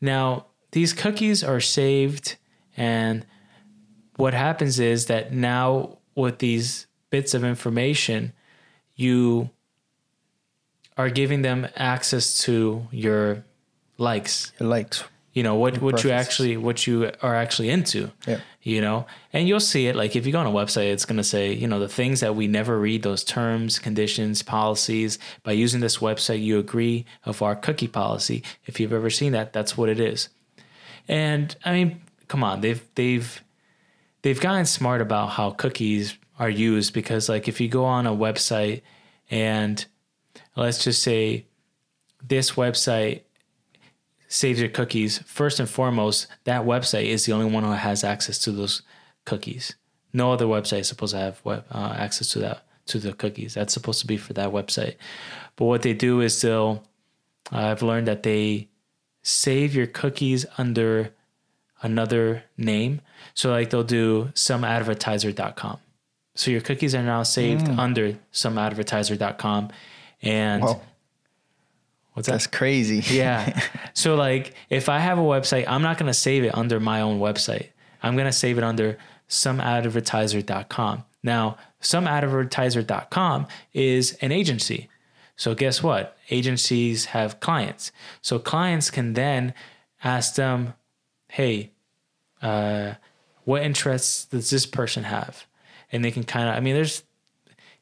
Now, 0.01 0.47
these 0.75 0.91
cookies 0.91 1.41
are 1.41 1.61
saved, 1.61 2.35
and 2.75 3.25
what 4.17 4.33
happens 4.33 4.77
is 4.77 5.05
that 5.05 5.31
now 5.31 5.99
with 6.15 6.39
these 6.39 6.87
bits 7.09 7.33
of 7.33 7.45
information, 7.45 8.33
you 8.93 9.49
are 10.97 11.09
giving 11.09 11.43
them 11.43 11.65
access 11.77 12.39
to 12.39 12.87
your 12.91 13.45
likes. 13.97 14.51
your 14.59 14.67
likes. 14.67 15.05
You 15.31 15.43
know 15.43 15.55
what 15.55 15.81
what 15.81 16.03
you 16.03 16.11
actually 16.11 16.57
what 16.57 16.85
you 16.85 17.09
are 17.21 17.35
actually 17.35 17.69
into. 17.69 18.11
Yeah. 18.27 18.41
You 18.61 18.81
know, 18.81 19.07
and 19.31 19.47
you'll 19.47 19.61
see 19.61 19.87
it 19.87 19.95
like 19.95 20.17
if 20.17 20.25
you 20.25 20.33
go 20.33 20.39
on 20.39 20.45
a 20.45 20.51
website, 20.51 20.91
it's 20.91 21.05
going 21.05 21.15
to 21.15 21.23
say 21.23 21.53
you 21.53 21.69
know 21.69 21.79
the 21.79 21.87
things 21.87 22.19
that 22.19 22.35
we 22.35 22.47
never 22.47 22.77
read, 22.77 23.03
those 23.03 23.23
terms, 23.23 23.79
conditions, 23.79 24.41
policies. 24.41 25.19
By 25.41 25.53
using 25.53 25.79
this 25.79 25.99
website, 25.99 26.43
you 26.43 26.59
agree 26.59 27.05
of 27.23 27.41
our 27.41 27.55
cookie 27.55 27.87
policy. 27.87 28.43
If 28.65 28.81
you've 28.81 28.91
ever 28.91 29.09
seen 29.09 29.31
that, 29.31 29.53
that's 29.53 29.77
what 29.77 29.87
it 29.87 30.01
is. 30.01 30.27
And 31.07 31.55
I 31.65 31.73
mean, 31.73 32.01
come 32.27 32.43
on, 32.43 32.61
they've 32.61 32.83
they've 32.95 33.41
they've 34.21 34.39
gotten 34.39 34.65
smart 34.65 35.01
about 35.01 35.31
how 35.31 35.51
cookies 35.51 36.17
are 36.39 36.49
used 36.49 36.93
because 36.93 37.29
like 37.29 37.47
if 37.47 37.61
you 37.61 37.67
go 37.67 37.85
on 37.85 38.07
a 38.07 38.11
website 38.11 38.81
and 39.29 39.85
let's 40.55 40.83
just 40.83 41.01
say 41.01 41.45
this 42.23 42.51
website 42.51 43.21
saves 44.27 44.59
your 44.59 44.69
cookies 44.69 45.19
first 45.19 45.59
and 45.59 45.69
foremost 45.69 46.27
that 46.43 46.63
website 46.63 47.05
is 47.05 47.25
the 47.25 47.31
only 47.31 47.45
one 47.45 47.63
who 47.63 47.71
has 47.71 48.03
access 48.03 48.39
to 48.39 48.51
those 48.51 48.81
cookies. 49.25 49.75
No 50.11 50.31
other 50.31 50.45
website 50.45 50.79
is 50.79 50.87
supposed 50.87 51.13
to 51.13 51.19
have 51.19 51.41
web, 51.43 51.65
uh, 51.71 51.95
access 51.97 52.29
to 52.29 52.39
that 52.39 52.65
to 52.87 52.99
the 52.99 53.13
cookies. 53.13 53.55
That's 53.55 53.73
supposed 53.73 54.01
to 54.01 54.07
be 54.07 54.17
for 54.17 54.33
that 54.33 54.51
website. 54.51 54.95
But 55.55 55.65
what 55.65 55.81
they 55.81 55.93
do 55.93 56.21
is 56.21 56.41
they'll 56.41 56.83
i've 57.51 57.83
learned 57.83 58.07
that 58.07 58.23
they 58.23 58.67
save 59.25 59.73
your 59.73 59.87
cookies 59.87 60.45
under 60.57 61.11
another 61.81 62.43
name 62.57 63.01
so 63.33 63.49
like 63.49 63.69
they'll 63.69 63.83
do 63.83 64.29
someadvertiser.com 64.33 65.79
so 66.35 66.51
your 66.51 66.61
cookies 66.61 66.93
are 66.93 67.03
now 67.03 67.23
saved 67.23 67.67
mm. 67.67 67.77
under 67.77 68.17
someadvertiser.com 68.33 69.71
and 70.21 70.63
Well, 70.63 70.83
what's 72.13 72.27
that 72.27 72.33
that's 72.33 72.47
crazy. 72.47 73.03
yeah. 73.15 73.61
So 73.97 74.15
like 74.15 74.53
if 74.69 74.89
I 74.89 74.99
have 74.99 75.17
a 75.17 75.21
website, 75.21 75.63
I'm 75.69 75.81
not 75.81 75.97
going 75.97 76.07
to 76.07 76.13
save 76.13 76.43
it 76.43 76.53
under 76.53 76.81
my 76.81 76.99
own 76.99 77.19
website. 77.19 77.69
I'm 78.03 78.15
going 78.15 78.27
to 78.27 78.33
save 78.33 78.57
it 78.57 78.63
under 78.63 78.97
someadvertiser.com. 79.29 81.05
Now, 81.23 81.57
someadvertiser.com 81.81 83.47
is 83.73 84.17
an 84.21 84.33
agency. 84.33 84.89
So 85.35 85.53
guess 85.53 85.83
what? 85.83 86.17
Agencies 86.29 87.05
have 87.05 87.39
clients. 87.39 87.91
So 88.21 88.39
clients 88.39 88.89
can 88.89 89.13
then 89.13 89.53
ask 90.03 90.35
them, 90.35 90.73
"Hey, 91.29 91.71
uh, 92.41 92.93
what 93.43 93.61
interests 93.61 94.25
does 94.25 94.49
this 94.49 94.65
person 94.65 95.03
have?" 95.03 95.45
And 95.91 96.03
they 96.03 96.11
can 96.11 96.23
kind 96.23 96.49
of 96.49 96.55
I 96.55 96.59
mean 96.59 96.75
there's 96.75 97.03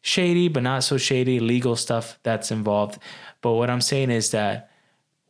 shady 0.01 0.47
but 0.47 0.63
not 0.63 0.83
so 0.83 0.97
shady 0.97 1.39
legal 1.39 1.75
stuff 1.75 2.19
that's 2.23 2.51
involved. 2.51 2.99
But 3.41 3.53
what 3.53 3.69
I'm 3.69 3.81
saying 3.81 4.11
is 4.11 4.31
that 4.31 4.71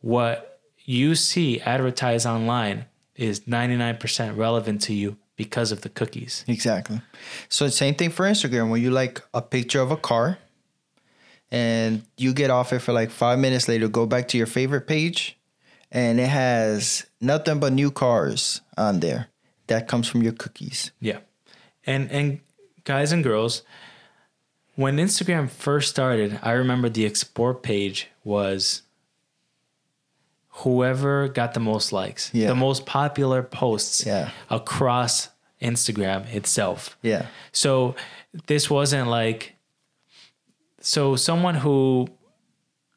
what 0.00 0.60
you 0.84 1.14
see 1.14 1.60
advertised 1.60 2.26
online 2.26 2.86
is 3.16 3.40
99% 3.40 4.36
relevant 4.36 4.82
to 4.82 4.92
you 4.92 5.16
because 5.36 5.72
of 5.72 5.80
the 5.80 5.88
cookies. 5.88 6.44
Exactly. 6.46 7.00
So 7.48 7.68
same 7.68 7.94
thing 7.94 8.10
for 8.10 8.24
Instagram. 8.26 8.70
When 8.70 8.82
you 8.82 8.90
like 8.90 9.22
a 9.32 9.42
picture 9.42 9.80
of 9.80 9.90
a 9.90 9.96
car, 9.96 10.38
and 11.50 12.02
you 12.16 12.32
get 12.32 12.50
off 12.50 12.72
it 12.72 12.80
for 12.80 12.92
like 12.92 13.10
five 13.10 13.38
minutes 13.38 13.68
later, 13.68 13.88
go 13.88 14.06
back 14.06 14.28
to 14.28 14.38
your 14.38 14.46
favorite 14.46 14.86
page, 14.86 15.38
and 15.92 16.18
it 16.20 16.28
has 16.28 17.06
nothing 17.20 17.60
but 17.60 17.72
new 17.72 17.90
cars 17.90 18.60
on 18.76 19.00
there. 19.00 19.28
That 19.68 19.88
comes 19.88 20.08
from 20.08 20.22
your 20.22 20.32
cookies. 20.32 20.90
Yeah. 21.00 21.18
And 21.86 22.10
and 22.10 22.40
guys 22.84 23.12
and 23.12 23.22
girls, 23.24 23.62
when 24.76 24.96
Instagram 24.98 25.48
first 25.50 25.90
started, 25.90 26.38
I 26.42 26.52
remember 26.52 26.88
the 26.88 27.04
explore 27.04 27.54
page 27.54 28.08
was 28.24 28.82
whoever 30.58 31.28
got 31.28 31.54
the 31.54 31.60
most 31.60 31.92
likes, 31.92 32.30
Yeah. 32.32 32.48
the 32.48 32.54
most 32.54 32.86
popular 32.86 33.42
posts 33.42 34.04
Yeah. 34.06 34.30
across 34.50 35.28
Instagram 35.60 36.32
itself. 36.32 36.96
Yeah. 37.02 37.26
So 37.52 37.96
this 38.46 38.70
wasn't 38.70 39.08
like 39.08 39.53
so 40.84 41.16
someone 41.16 41.54
who 41.56 42.08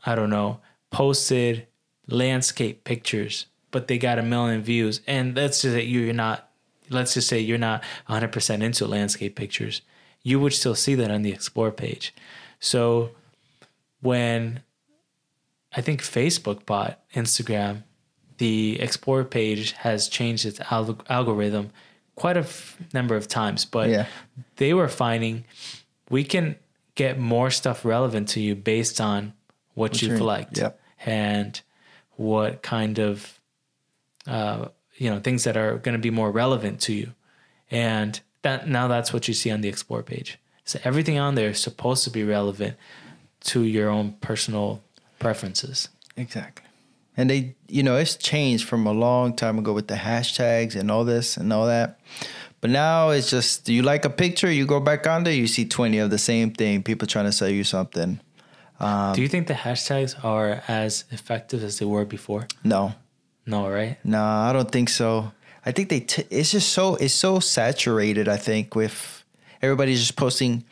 I 0.05 0.13
don't 0.15 0.29
know 0.29 0.59
posted 0.91 1.67
landscape 2.07 2.83
pictures, 2.83 3.45
but 3.71 3.87
they 3.87 3.97
got 3.97 4.19
a 4.19 4.23
million 4.23 4.61
views, 4.61 5.01
and 5.07 5.35
let's 5.35 5.61
just 5.61 5.73
say 5.75 5.83
you're 5.83 6.13
not. 6.13 6.49
Let's 6.89 7.13
just 7.15 7.27
say 7.27 7.39
you're 7.39 7.57
not 7.57 7.83
100% 8.07 8.61
into 8.63 8.87
landscape 8.87 9.35
pictures. 9.35 9.81
You 10.23 10.39
would 10.39 10.53
still 10.53 10.73
see 10.75 10.95
that 10.95 11.11
on 11.11 11.21
the 11.21 11.33
explore 11.33 11.69
page. 11.71 12.13
So 12.61 13.11
when 14.01 14.61
I 15.75 15.81
think 15.81 16.01
Facebook 16.01 16.65
bought 16.65 16.99
Instagram, 17.13 17.83
the 18.37 18.79
explore 18.79 19.25
page 19.25 19.73
has 19.73 20.07
changed 20.07 20.45
its 20.45 20.59
alg- 20.59 21.01
algorithm 21.09 21.71
quite 22.15 22.37
a 22.37 22.41
f- 22.41 22.77
number 22.93 23.17
of 23.17 23.27
times, 23.27 23.65
but 23.65 23.89
Yeah. 23.89 24.05
they 24.55 24.73
were 24.73 24.87
finding 24.87 25.43
we 26.09 26.23
can 26.23 26.55
get 26.97 27.17
more 27.17 27.49
stuff 27.49 27.85
relevant 27.85 28.27
to 28.27 28.41
you 28.41 28.53
based 28.55 28.99
on 28.99 29.31
what, 29.73 30.01
you've 30.01 30.19
liked 30.19 30.57
yep. 30.57 30.79
and 31.05 31.61
what 32.15 32.61
kind 32.61 32.99
of 32.99 33.39
uh, 34.25 34.67
you 34.95 35.09
know 35.09 35.19
things 35.19 35.45
that 35.45 35.55
are 35.55 35.77
going 35.77 35.93
to 35.93 36.01
be 36.01 36.09
more 36.09 36.31
relevant 36.31 36.81
to 36.81 36.93
you 36.93 37.13
and 37.71 38.19
that 38.41 38.67
now 38.67 38.87
that's 38.87 39.13
what 39.13 39.27
you 39.27 39.33
see 39.33 39.51
on 39.51 39.61
the 39.61 39.69
explore 39.69 40.03
page 40.03 40.37
so 40.65 40.79
everything 40.83 41.17
on 41.17 41.35
there 41.35 41.51
is 41.51 41.61
supposed 41.61 42.03
to 42.03 42.09
be 42.09 42.23
relevant 42.23 42.75
to 43.39 43.61
your 43.63 43.87
own 43.87 44.13
personal 44.19 44.81
preferences 45.19 45.89
Exactly. 46.17 46.65
And 47.15 47.29
they, 47.29 47.55
you 47.67 47.83
know, 47.83 47.95
it's 47.95 48.15
changed 48.15 48.67
from 48.67 48.85
a 48.85 48.91
long 48.91 49.35
time 49.35 49.57
ago 49.57 49.73
with 49.73 49.87
the 49.87 49.95
hashtags 49.95 50.75
and 50.75 50.91
all 50.91 51.05
this 51.05 51.37
and 51.37 51.53
all 51.53 51.67
that. 51.67 51.99
But 52.61 52.71
now 52.71 53.09
it's 53.09 53.29
just 53.29 53.69
you 53.69 53.83
like 53.83 54.05
a 54.05 54.09
picture, 54.09 54.51
you 54.51 54.65
go 54.65 54.79
back 54.79 55.05
on 55.07 55.23
there, 55.23 55.33
you 55.33 55.47
see 55.47 55.65
20 55.65 55.99
of 55.99 56.09
the 56.09 56.17
same 56.17 56.51
thing, 56.51 56.83
people 56.83 57.07
trying 57.07 57.25
to 57.25 57.31
sell 57.31 57.49
you 57.49 57.63
something. 57.63 58.19
Um, 58.79 59.15
do 59.15 59.21
you 59.21 59.27
think 59.27 59.47
the 59.47 59.53
hashtags 59.53 60.23
are 60.23 60.61
as 60.67 61.05
effective 61.11 61.63
as 61.63 61.79
they 61.79 61.85
were 61.85 62.05
before 62.05 62.47
No. 62.63 62.93
no 63.45 63.67
right 63.69 63.97
No, 64.03 64.23
I 64.23 64.53
don't 64.53 64.71
think 64.71 64.89
so. 64.89 65.31
I 65.65 65.71
think 65.71 65.89
they. 65.89 65.99
T- 65.99 66.23
it's 66.29 66.51
just 66.51 66.69
so 66.69 66.95
it's 66.95 67.13
so 67.13 67.39
saturated. 67.39 68.29
I 68.29 68.37
think 68.37 68.73
with 68.73 69.25
everybody's 69.61 69.99
just 69.99 70.15
posting. 70.15 70.63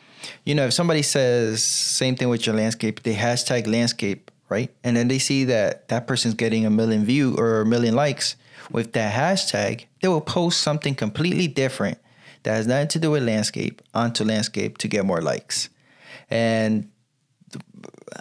You 0.44 0.54
know, 0.54 0.66
if 0.66 0.72
somebody 0.72 1.02
says 1.02 1.62
same 1.62 2.16
thing 2.16 2.30
with 2.30 2.46
your 2.46 2.56
landscape, 2.56 3.02
they 3.02 3.14
hashtag 3.14 3.66
landscape, 3.66 4.30
right? 4.48 4.70
And 4.82 4.96
then 4.96 5.08
they 5.08 5.18
see 5.18 5.44
that 5.44 5.88
that 5.88 6.06
person's 6.06 6.34
getting 6.34 6.64
a 6.64 6.70
million 6.70 7.04
view 7.04 7.36
or 7.36 7.60
a 7.60 7.66
million 7.66 7.94
likes 7.94 8.36
with 8.70 8.92
that 8.92 9.12
hashtag, 9.14 9.86
they 10.00 10.08
will 10.08 10.20
post 10.20 10.60
something 10.60 10.94
completely 10.94 11.46
different 11.48 11.98
that 12.42 12.52
has 12.54 12.66
nothing 12.66 12.88
to 12.88 12.98
do 12.98 13.10
with 13.12 13.22
landscape 13.22 13.82
onto 13.94 14.24
landscape 14.24 14.78
to 14.78 14.88
get 14.88 15.04
more 15.04 15.20
likes. 15.20 15.68
And 16.30 16.90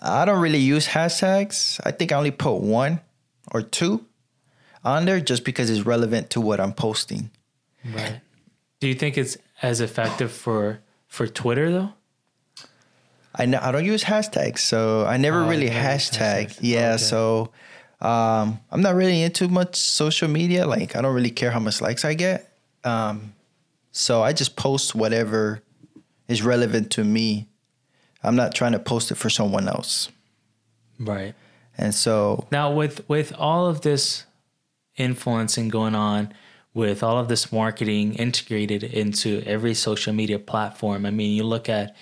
I 0.02 0.26
don't 0.26 0.42
really 0.42 0.60
use 0.60 0.88
hashtags. 0.88 1.80
I 1.84 1.92
think 1.92 2.12
I 2.12 2.16
only 2.18 2.32
put 2.32 2.56
one 2.56 3.02
or 3.52 3.62
two 3.62 4.06
on 4.84 5.06
there 5.06 5.20
just 5.20 5.44
because 5.44 5.70
it's 5.70 5.86
relevant 5.86 6.30
to 6.32 6.42
what 6.42 6.60
I'm 6.60 6.74
posting. 6.74 7.32
Right. 7.84 8.22
Do 8.80 8.88
you 8.88 8.94
think 8.96 9.18
it's 9.18 9.38
as 9.62 9.82
effective 9.82 10.32
for 10.32 10.80
for 11.08 11.28
Twitter 11.28 11.72
though? 11.72 11.90
I 13.38 13.46
know 13.46 13.60
I 13.62 13.72
don't 13.72 13.86
use 13.86 14.04
hashtags, 14.04 14.60
so 14.60 15.06
I 15.06 15.18
never 15.18 15.44
Oh, 15.44 15.50
really 15.50 15.66
you 15.66 15.72
hashtag. 15.72 16.46
hashtags. 16.48 16.58
Yeah, 16.62 16.94
Okay. 16.94 16.98
so 17.04 17.52
um, 18.06 18.60
I'm 18.70 18.82
not 18.82 18.94
really 18.94 19.24
into 19.24 19.48
much 19.48 19.76
social 19.76 20.28
media. 20.28 20.68
Like 20.68 20.96
I 20.96 21.02
don't 21.02 21.14
really 21.16 21.32
care 21.32 21.50
how 21.50 21.60
much 21.60 21.82
likes 21.82 22.06
I 22.06 22.14
get. 22.14 22.52
Um, 22.84 23.34
so 23.92 24.22
I 24.22 24.32
just 24.32 24.56
post 24.56 24.94
whatever 24.94 25.64
is 26.28 26.44
relevant 26.44 26.92
to 26.92 27.04
me. 27.04 27.48
I'm 28.22 28.36
not 28.36 28.54
trying 28.54 28.74
to 28.74 28.80
post 28.80 29.10
it 29.10 29.16
for 29.16 29.32
someone 29.32 29.68
else. 29.68 30.10
Right. 31.00 31.34
And 31.78 31.96
so 31.96 32.48
Now 32.52 32.72
with 32.72 33.08
with 33.10 33.34
all 33.40 33.66
of 33.66 33.82
this 33.82 34.26
influencing 34.98 35.70
going 35.70 35.96
on, 35.96 36.32
with 36.76 37.02
all 37.02 37.18
of 37.18 37.28
this 37.28 37.52
marketing 37.52 38.14
integrated 38.16 38.84
into 38.84 39.42
every 39.48 39.74
social 39.74 40.14
media 40.14 40.38
platform, 40.38 41.08
I 41.08 41.12
mean, 41.12 41.36
you 41.36 41.44
look 41.44 41.70
at 41.70 41.96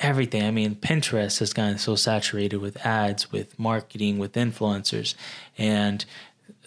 everything. 0.00 0.44
I 0.44 0.50
mean, 0.50 0.74
Pinterest 0.74 1.38
has 1.38 1.52
gotten 1.52 1.78
so 1.78 1.94
saturated 1.96 2.58
with 2.58 2.84
ads, 2.84 3.32
with 3.32 3.58
marketing, 3.58 4.18
with 4.18 4.32
influencers, 4.34 5.14
and 5.56 6.04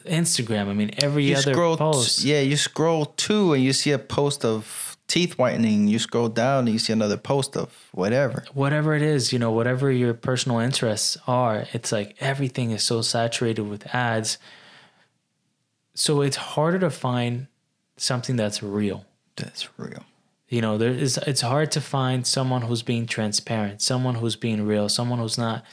Instagram. 0.06 0.68
I 0.68 0.74
mean, 0.74 0.92
every 1.02 1.26
you 1.26 1.36
other 1.36 1.54
scroll, 1.54 1.78
post. 1.78 2.24
yeah, 2.24 2.42
you 2.42 2.58
scroll 2.58 3.06
too, 3.06 3.54
and 3.54 3.64
you 3.64 3.74
see 3.74 3.92
a 3.92 4.00
post 4.00 4.44
of 4.46 4.98
teeth 5.08 5.38
whitening. 5.38 5.88
You 5.88 6.00
scroll 6.00 6.30
down, 6.30 6.60
and 6.66 6.70
you 6.70 6.80
see 6.80 6.94
another 6.94 7.18
post 7.18 7.56
of 7.56 7.90
whatever. 7.92 8.46
whatever 8.54 8.96
it 8.96 9.02
is, 9.02 9.34
you 9.34 9.40
know, 9.40 9.52
whatever 9.52 9.92
your 9.92 10.14
personal 10.14 10.60
interests 10.60 11.18
are, 11.28 11.66
it's 11.74 11.92
like 11.92 12.16
everything 12.20 12.72
is 12.72 12.84
so 12.84 13.02
saturated 13.02 13.64
with 13.64 13.94
ads. 13.94 14.38
So 15.94 16.22
it's 16.22 16.38
harder 16.38 16.80
to 16.80 16.90
find 16.90 17.48
something 17.98 18.36
that's 18.38 18.64
real. 18.64 19.06
That's 19.36 19.68
real. 19.78 20.06
You 20.50 20.62
know, 20.62 20.78
there 20.78 20.92
is 20.92 21.18
it's 21.18 21.42
hard 21.42 21.72
to 21.74 21.82
find 21.82 22.26
someone 22.26 22.64
who's 22.64 22.82
being 22.82 23.06
transparent, 23.06 23.82
someone 23.82 24.16
who's 24.16 24.36
being 24.36 24.66
real, 24.66 24.90
someone 24.90 25.20
who's 25.20 25.38
not 25.38 25.64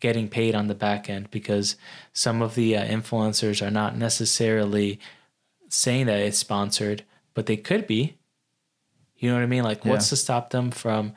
getting 0.00 0.28
paid 0.28 0.54
on 0.54 0.66
the 0.66 0.74
back 0.74 1.08
end 1.08 1.30
because 1.30 1.76
some 2.12 2.42
of 2.42 2.54
the 2.54 2.76
uh, 2.76 2.84
influencers 2.84 3.64
are 3.64 3.70
not 3.70 3.96
necessarily 3.96 4.98
saying 5.68 6.06
that 6.06 6.18
it's 6.18 6.38
sponsored, 6.38 7.04
but 7.34 7.46
they 7.46 7.56
could 7.56 7.86
be. 7.86 8.16
You 9.16 9.28
know 9.28 9.36
what 9.36 9.44
I 9.44 9.46
mean? 9.46 9.62
Like 9.62 9.84
what's 9.84 10.08
to 10.08 10.16
stop 10.16 10.50
them 10.50 10.70
from 10.70 11.12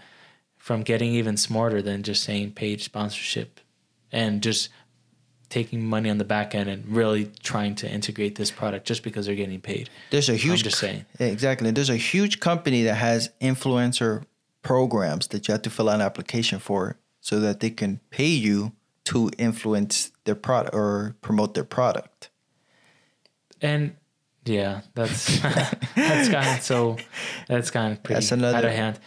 from 0.57 0.81
getting 0.81 1.13
even 1.13 1.37
smarter 1.37 1.81
than 1.81 2.03
just 2.03 2.23
saying 2.23 2.51
paid 2.51 2.81
sponsorship 2.81 3.59
and 4.11 4.43
just 4.43 4.69
taking 5.55 5.85
money 5.85 6.09
on 6.09 6.17
the 6.17 6.25
back 6.25 6.53
end 6.53 6.69
and 6.69 6.85
really 6.85 7.31
trying 7.41 7.73
to 7.73 7.89
integrate 7.89 8.35
this 8.35 8.51
product 8.51 8.85
just 8.85 9.03
because 9.03 9.25
they're 9.25 9.35
getting 9.35 9.61
paid. 9.61 9.89
There's 10.09 10.27
a 10.27 10.35
huge. 10.35 10.59
I'm 10.59 10.63
just 10.65 10.79
saying. 10.79 11.05
Exactly. 11.17 11.71
There's 11.71 11.89
a 11.89 11.95
huge 11.95 12.41
company 12.41 12.83
that 12.83 12.95
has 12.95 13.29
influencer 13.39 14.25
programs 14.63 15.27
that 15.27 15.47
you 15.47 15.53
have 15.53 15.61
to 15.61 15.69
fill 15.69 15.87
out 15.87 15.95
an 15.95 16.01
application 16.01 16.59
for, 16.59 16.99
so 17.21 17.39
that 17.39 17.61
they 17.61 17.69
can 17.69 18.01
pay 18.09 18.27
you 18.27 18.73
to 19.05 19.31
influence 19.37 20.11
their 20.25 20.35
product 20.35 20.75
or 20.75 21.15
promote 21.21 21.53
their 21.53 21.63
product. 21.63 22.29
And 23.61 23.95
yeah, 24.43 24.81
that's 24.93 25.39
that's 25.95 26.27
kind 26.27 26.57
of 26.57 26.63
so 26.63 26.97
that's 27.47 27.71
kind 27.71 27.93
of 27.93 28.03
pretty 28.03 28.25
That's 28.27 28.43
out 28.43 28.65
of 28.65 28.71
hand. 28.71 28.99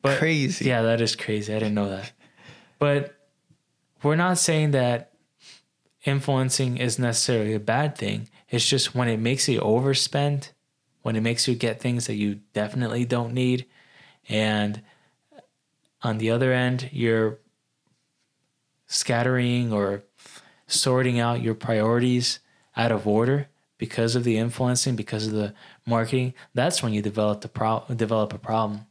But 0.00 0.16
crazy. 0.18 0.64
Yeah, 0.64 0.80
that 0.80 1.02
is 1.02 1.14
crazy. 1.14 1.54
I 1.54 1.58
didn't 1.58 1.74
know 1.74 1.90
that. 1.90 2.10
But 2.78 3.14
we're 4.02 4.16
not 4.16 4.38
saying 4.38 4.70
that 4.70 5.09
influencing 6.04 6.76
is 6.78 6.98
necessarily 6.98 7.54
a 7.54 7.60
bad 7.60 7.96
thing. 7.96 8.28
It's 8.48 8.68
just 8.68 8.94
when 8.94 9.08
it 9.08 9.18
makes 9.18 9.48
you 9.48 9.60
overspend, 9.60 10.50
when 11.02 11.16
it 11.16 11.20
makes 11.20 11.46
you 11.46 11.54
get 11.54 11.80
things 11.80 12.06
that 12.06 12.14
you 12.14 12.40
definitely 12.52 13.04
don't 13.04 13.32
need, 13.32 13.66
and 14.28 14.82
on 16.02 16.18
the 16.18 16.30
other 16.30 16.52
end, 16.52 16.88
you're 16.92 17.38
scattering 18.86 19.72
or 19.72 20.02
sorting 20.66 21.18
out 21.18 21.42
your 21.42 21.54
priorities 21.54 22.40
out 22.76 22.92
of 22.92 23.06
order 23.06 23.48
because 23.78 24.14
of 24.14 24.24
the 24.24 24.36
influencing, 24.36 24.94
because 24.94 25.26
of 25.26 25.32
the 25.32 25.54
marketing, 25.86 26.34
that's 26.54 26.82
when 26.82 26.92
you 26.92 27.00
develop 27.00 27.40
the 27.40 27.48
pro- 27.48 27.84
develop 27.94 28.32
a 28.32 28.38
problem. 28.38 28.86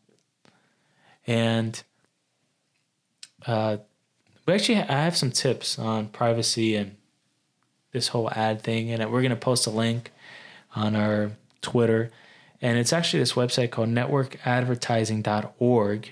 And 1.27 1.81
uh, 3.45 3.77
we 4.45 4.53
actually 4.53 4.79
I 4.79 5.03
have 5.03 5.15
some 5.15 5.31
tips 5.31 5.77
on 5.77 6.07
privacy 6.07 6.75
and 6.75 6.95
this 7.91 8.09
whole 8.09 8.29
ad 8.31 8.61
thing, 8.61 8.91
and 8.91 9.11
we're 9.11 9.21
gonna 9.21 9.35
post 9.35 9.67
a 9.67 9.71
link 9.71 10.11
on 10.75 10.95
our 10.95 11.31
Twitter, 11.61 12.11
and 12.61 12.77
it's 12.77 12.93
actually 12.93 13.19
this 13.19 13.33
website 13.33 13.71
called 13.71 13.89
networkadvertising.org 13.89 16.11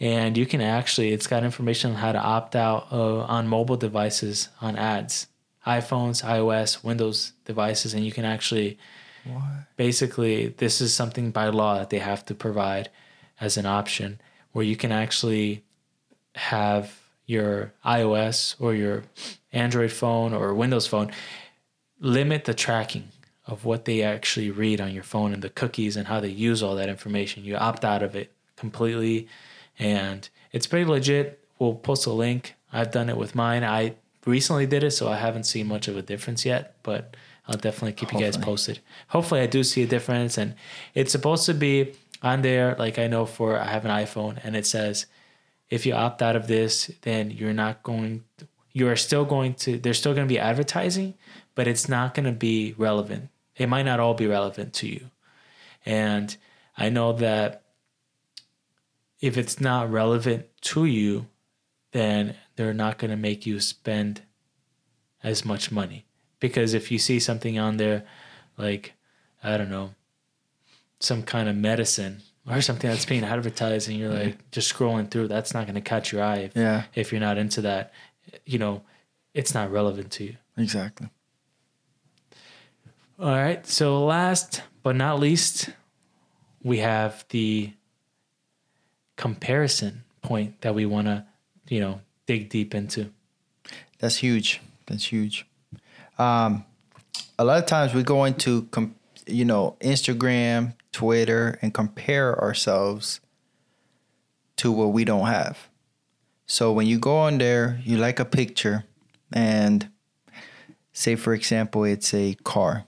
and 0.00 0.36
you 0.36 0.46
can 0.46 0.60
actually 0.60 1.12
it's 1.12 1.26
got 1.26 1.44
information 1.44 1.92
on 1.92 1.96
how 1.96 2.12
to 2.12 2.18
opt 2.18 2.56
out 2.56 2.88
uh, 2.92 3.20
on 3.20 3.46
mobile 3.46 3.76
devices 3.76 4.48
on 4.60 4.76
ads 4.76 5.28
iphones 5.66 6.24
ios 6.24 6.84
windows 6.84 7.32
devices 7.44 7.94
and 7.94 8.04
you 8.04 8.12
can 8.12 8.24
actually 8.24 8.78
what? 9.24 9.42
basically 9.76 10.48
this 10.48 10.80
is 10.80 10.94
something 10.94 11.30
by 11.30 11.48
law 11.48 11.78
that 11.78 11.90
they 11.90 11.98
have 11.98 12.24
to 12.24 12.34
provide 12.34 12.90
as 13.40 13.56
an 13.56 13.66
option 13.66 14.20
where 14.52 14.64
you 14.64 14.76
can 14.76 14.92
actually 14.92 15.64
have 16.34 17.00
your 17.26 17.72
ios 17.84 18.54
or 18.60 18.74
your 18.74 19.02
android 19.52 19.90
phone 19.90 20.34
or 20.34 20.52
windows 20.54 20.86
phone 20.86 21.10
limit 22.00 22.44
the 22.44 22.54
tracking 22.54 23.08
of 23.46 23.64
what 23.64 23.84
they 23.84 24.02
actually 24.02 24.50
read 24.50 24.80
on 24.80 24.92
your 24.92 25.02
phone 25.02 25.32
and 25.32 25.42
the 25.42 25.48
cookies 25.50 25.96
and 25.96 26.08
how 26.08 26.20
they 26.20 26.28
use 26.28 26.62
all 26.62 26.74
that 26.74 26.88
information 26.88 27.44
you 27.44 27.56
opt 27.56 27.84
out 27.84 28.02
of 28.02 28.14
it 28.14 28.32
completely 28.56 29.26
and 29.78 30.28
it's 30.52 30.66
pretty 30.66 30.84
legit. 30.84 31.40
We'll 31.58 31.74
post 31.74 32.06
a 32.06 32.12
link. 32.12 32.54
I've 32.72 32.90
done 32.90 33.08
it 33.08 33.16
with 33.16 33.34
mine. 33.34 33.64
I 33.64 33.94
recently 34.26 34.66
did 34.66 34.84
it, 34.84 34.92
so 34.92 35.08
I 35.08 35.16
haven't 35.16 35.44
seen 35.44 35.66
much 35.66 35.88
of 35.88 35.96
a 35.96 36.02
difference 36.02 36.44
yet, 36.44 36.76
but 36.82 37.16
I'll 37.48 37.56
definitely 37.56 37.92
keep 37.92 38.12
you 38.12 38.20
guys 38.20 38.36
posted. 38.36 38.80
Hopefully, 39.08 39.40
I 39.40 39.46
do 39.46 39.62
see 39.64 39.82
a 39.82 39.86
difference, 39.86 40.38
and 40.38 40.54
it's 40.94 41.12
supposed 41.12 41.46
to 41.46 41.54
be 41.54 41.94
on 42.22 42.42
there. 42.42 42.74
Like 42.78 42.98
I 42.98 43.06
know 43.06 43.26
for 43.26 43.58
I 43.58 43.64
have 43.64 43.84
an 43.84 43.90
iPhone, 43.90 44.38
and 44.44 44.56
it 44.56 44.66
says 44.66 45.06
if 45.70 45.86
you 45.86 45.94
opt 45.94 46.22
out 46.22 46.36
of 46.36 46.46
this, 46.46 46.90
then 47.02 47.30
you're 47.30 47.52
not 47.52 47.82
going. 47.82 48.24
You 48.72 48.88
are 48.88 48.96
still 48.96 49.24
going 49.24 49.54
to. 49.54 49.78
There's 49.78 49.98
still 49.98 50.14
going 50.14 50.26
to 50.26 50.32
be 50.32 50.38
advertising, 50.38 51.14
but 51.54 51.66
it's 51.66 51.88
not 51.88 52.14
going 52.14 52.26
to 52.26 52.32
be 52.32 52.74
relevant. 52.76 53.30
It 53.56 53.68
might 53.68 53.84
not 53.84 54.00
all 54.00 54.14
be 54.14 54.26
relevant 54.26 54.72
to 54.74 54.88
you, 54.88 55.10
and 55.86 56.36
I 56.76 56.88
know 56.88 57.12
that 57.14 57.62
if 59.20 59.38
it's 59.38 59.60
not 59.60 59.90
relevant 59.90 60.46
to 60.60 60.84
you, 60.84 61.26
then 61.92 62.36
they're 62.56 62.74
not 62.74 62.98
going 62.98 63.10
to 63.10 63.16
make 63.16 63.46
you 63.46 63.60
spend 63.60 64.22
as 65.22 65.44
much 65.44 65.72
money. 65.72 66.04
Because 66.40 66.74
if 66.74 66.90
you 66.90 66.98
see 66.98 67.18
something 67.18 67.58
on 67.58 67.78
there, 67.78 68.04
like, 68.58 68.92
I 69.42 69.56
don't 69.56 69.70
know, 69.70 69.94
some 71.00 71.22
kind 71.22 71.48
of 71.48 71.56
medicine 71.56 72.22
or 72.48 72.60
something 72.60 72.90
that's 72.90 73.06
being 73.06 73.24
advertised, 73.24 73.88
and 73.88 73.96
you're 73.98 74.12
like 74.12 74.50
just 74.50 74.72
scrolling 74.72 75.10
through, 75.10 75.28
that's 75.28 75.54
not 75.54 75.64
going 75.66 75.74
to 75.76 75.80
catch 75.80 76.12
your 76.12 76.22
eye 76.22 76.36
if, 76.38 76.56
Yeah. 76.56 76.84
if 76.94 77.10
you're 77.12 77.20
not 77.20 77.38
into 77.38 77.62
that. 77.62 77.92
You 78.44 78.58
know, 78.58 78.82
it's 79.32 79.54
not 79.54 79.70
relevant 79.72 80.10
to 80.12 80.24
you. 80.24 80.36
Exactly. 80.56 81.08
All 83.18 83.30
right. 83.30 83.66
So, 83.66 84.04
last 84.04 84.62
but 84.82 84.96
not 84.96 85.20
least, 85.20 85.70
we 86.62 86.78
have 86.78 87.24
the 87.30 87.72
comparison 89.16 90.04
point 90.22 90.60
that 90.62 90.74
we 90.74 90.86
want 90.86 91.06
to, 91.06 91.24
you 91.68 91.80
know, 91.80 92.00
dig 92.26 92.48
deep 92.48 92.74
into. 92.74 93.10
That's 93.98 94.16
huge. 94.16 94.60
That's 94.86 95.04
huge. 95.04 95.46
Um, 96.18 96.64
a 97.38 97.44
lot 97.44 97.58
of 97.58 97.66
times 97.66 97.94
we 97.94 98.02
go 98.02 98.24
into, 98.24 98.62
com- 98.70 98.94
you 99.26 99.44
know, 99.44 99.76
Instagram, 99.80 100.74
Twitter, 100.92 101.58
and 101.62 101.72
compare 101.72 102.38
ourselves 102.40 103.20
to 104.56 104.70
what 104.70 104.92
we 104.92 105.04
don't 105.04 105.26
have. 105.26 105.68
So 106.46 106.72
when 106.72 106.86
you 106.86 106.98
go 106.98 107.16
on 107.16 107.38
there, 107.38 107.80
you 107.84 107.96
like 107.96 108.20
a 108.20 108.24
picture, 108.24 108.84
and 109.32 109.88
say, 110.92 111.16
for 111.16 111.34
example, 111.34 111.84
it's 111.84 112.14
a 112.14 112.34
car. 112.44 112.84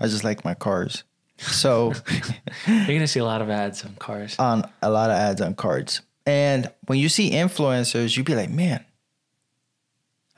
I 0.00 0.06
just 0.06 0.24
like 0.24 0.44
my 0.44 0.54
cars. 0.54 1.04
So 1.38 1.92
You're 2.66 2.86
gonna 2.86 3.06
see 3.06 3.20
a 3.20 3.24
lot 3.24 3.42
of 3.42 3.50
ads 3.50 3.84
on 3.84 3.94
cars. 3.96 4.38
on 4.38 4.64
a 4.80 4.90
lot 4.90 5.10
of 5.10 5.16
ads 5.16 5.40
on 5.40 5.54
cards. 5.54 6.00
And 6.24 6.70
when 6.86 6.98
you 6.98 7.08
see 7.08 7.32
influencers, 7.32 8.16
you'd 8.16 8.26
be 8.26 8.36
like, 8.36 8.50
man, 8.50 8.84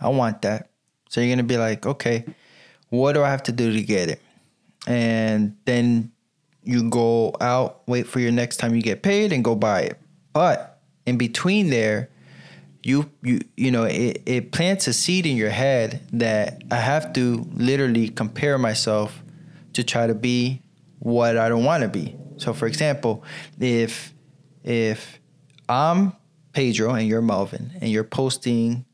I 0.01 0.09
want 0.09 0.43
that. 0.43 0.71
So 1.11 1.21
you're 1.21 1.35
gonna 1.35 1.47
be 1.47 1.59
like, 1.59 1.87
okay, 1.87 2.25
what 2.89 3.13
do 3.13 3.23
I 3.23 3.31
have 3.31 3.43
to 3.45 3.53
do 3.53 3.73
to 3.73 3.83
get 3.83 4.09
it? 4.09 4.23
And 4.87 5.57
then 5.65 6.13
you 6.63 6.89
go 6.89 7.35
out, 7.41 7.83
wait 7.87 8.07
for 8.07 8.21
your 8.21 8.33
next 8.33 8.57
time 8.57 8.75
you 8.75 8.83
get 8.83 9.03
paid, 9.03 9.33
and 9.33 9.45
go 9.45 9.55
buy 9.55 9.83
it. 9.83 10.01
But 10.33 10.81
in 11.07 11.19
between 11.19 11.71
there, 11.71 12.11
you 12.83 13.11
you 13.23 13.41
you 13.57 13.71
know 13.71 13.85
it, 13.85 14.23
it 14.27 14.53
plants 14.53 14.87
a 14.87 14.93
seed 14.93 15.27
in 15.27 15.37
your 15.37 15.51
head 15.51 16.03
that 16.13 16.63
I 16.71 16.77
have 16.77 17.13
to 17.15 17.47
literally 17.55 18.09
compare 18.09 18.59
myself 18.59 19.23
to 19.73 19.83
try 19.83 20.07
to 20.07 20.15
be 20.15 20.63
what 20.99 21.37
I 21.37 21.49
don't 21.49 21.65
want 21.65 21.83
to 21.83 21.89
be. 21.89 22.17
So 22.37 22.53
for 22.53 22.67
example, 22.67 23.25
if 23.59 24.13
if 24.63 25.19
I'm 25.69 26.13
Pedro 26.53 26.93
and 26.95 27.09
you're 27.09 27.23
Melvin 27.23 27.73
and 27.81 27.91
you're 27.91 28.05
posting, 28.05 28.85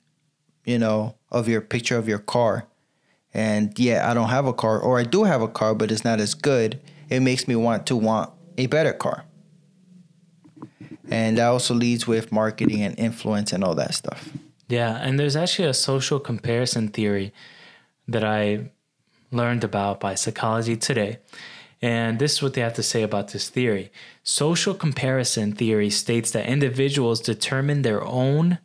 you 0.64 0.78
know, 0.78 1.16
of 1.30 1.48
your 1.48 1.60
picture 1.60 1.98
of 1.98 2.08
your 2.08 2.18
car 2.18 2.66
and 3.32 3.78
yeah, 3.78 4.10
I 4.10 4.14
don't 4.14 4.28
have 4.28 4.46
a 4.46 4.52
car 4.52 4.78
or 4.78 4.98
I 4.98 5.04
do 5.04 5.24
have 5.24 5.42
a 5.42 5.48
car 5.48 5.74
but 5.74 5.90
it's 5.90 6.04
not 6.04 6.20
as 6.20 6.34
good, 6.34 6.80
it 7.08 7.20
makes 7.20 7.46
me 7.46 7.56
want 7.56 7.86
to 7.86 7.96
want 7.96 8.30
a 8.58 8.66
better 8.66 8.92
car. 8.92 9.24
And 11.08 11.38
that 11.38 11.46
also 11.46 11.74
leads 11.74 12.06
with 12.06 12.30
marketing 12.30 12.82
and 12.82 12.96
influence 12.98 13.52
and 13.52 13.64
all 13.64 13.74
that 13.74 13.94
stuff. 13.94 14.30
Yeah, 14.68 14.96
and 14.96 15.18
there's 15.18 15.34
actually 15.34 15.68
a 15.68 15.74
social 15.74 16.20
comparison 16.20 16.88
theory 16.88 17.32
that 18.06 18.22
I 18.22 18.70
learned 19.32 19.64
about 19.64 19.98
by 19.98 20.14
Psychology 20.14 20.76
Today. 20.76 21.18
And 21.82 22.18
this 22.18 22.34
is 22.34 22.42
what 22.42 22.54
they 22.54 22.60
have 22.60 22.74
to 22.74 22.82
say 22.82 23.02
about 23.02 23.28
this 23.28 23.48
theory. 23.48 23.90
Social 24.22 24.74
comparison 24.74 25.52
theory 25.52 25.90
states 25.90 26.30
that 26.32 26.46
individuals 26.46 27.20
determine 27.20 27.82
their 27.82 28.04
own 28.04 28.58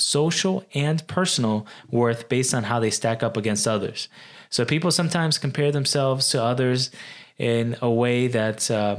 social 0.00 0.64
and 0.74 1.06
personal 1.06 1.66
worth 1.90 2.28
based 2.28 2.54
on 2.54 2.64
how 2.64 2.80
they 2.80 2.90
stack 2.90 3.22
up 3.22 3.36
against 3.36 3.66
others. 3.66 4.08
So 4.50 4.64
people 4.64 4.90
sometimes 4.90 5.38
compare 5.38 5.72
themselves 5.72 6.28
to 6.30 6.42
others 6.42 6.90
in 7.38 7.76
a 7.82 7.90
way 7.90 8.28
that, 8.28 8.70
uh, 8.70 8.98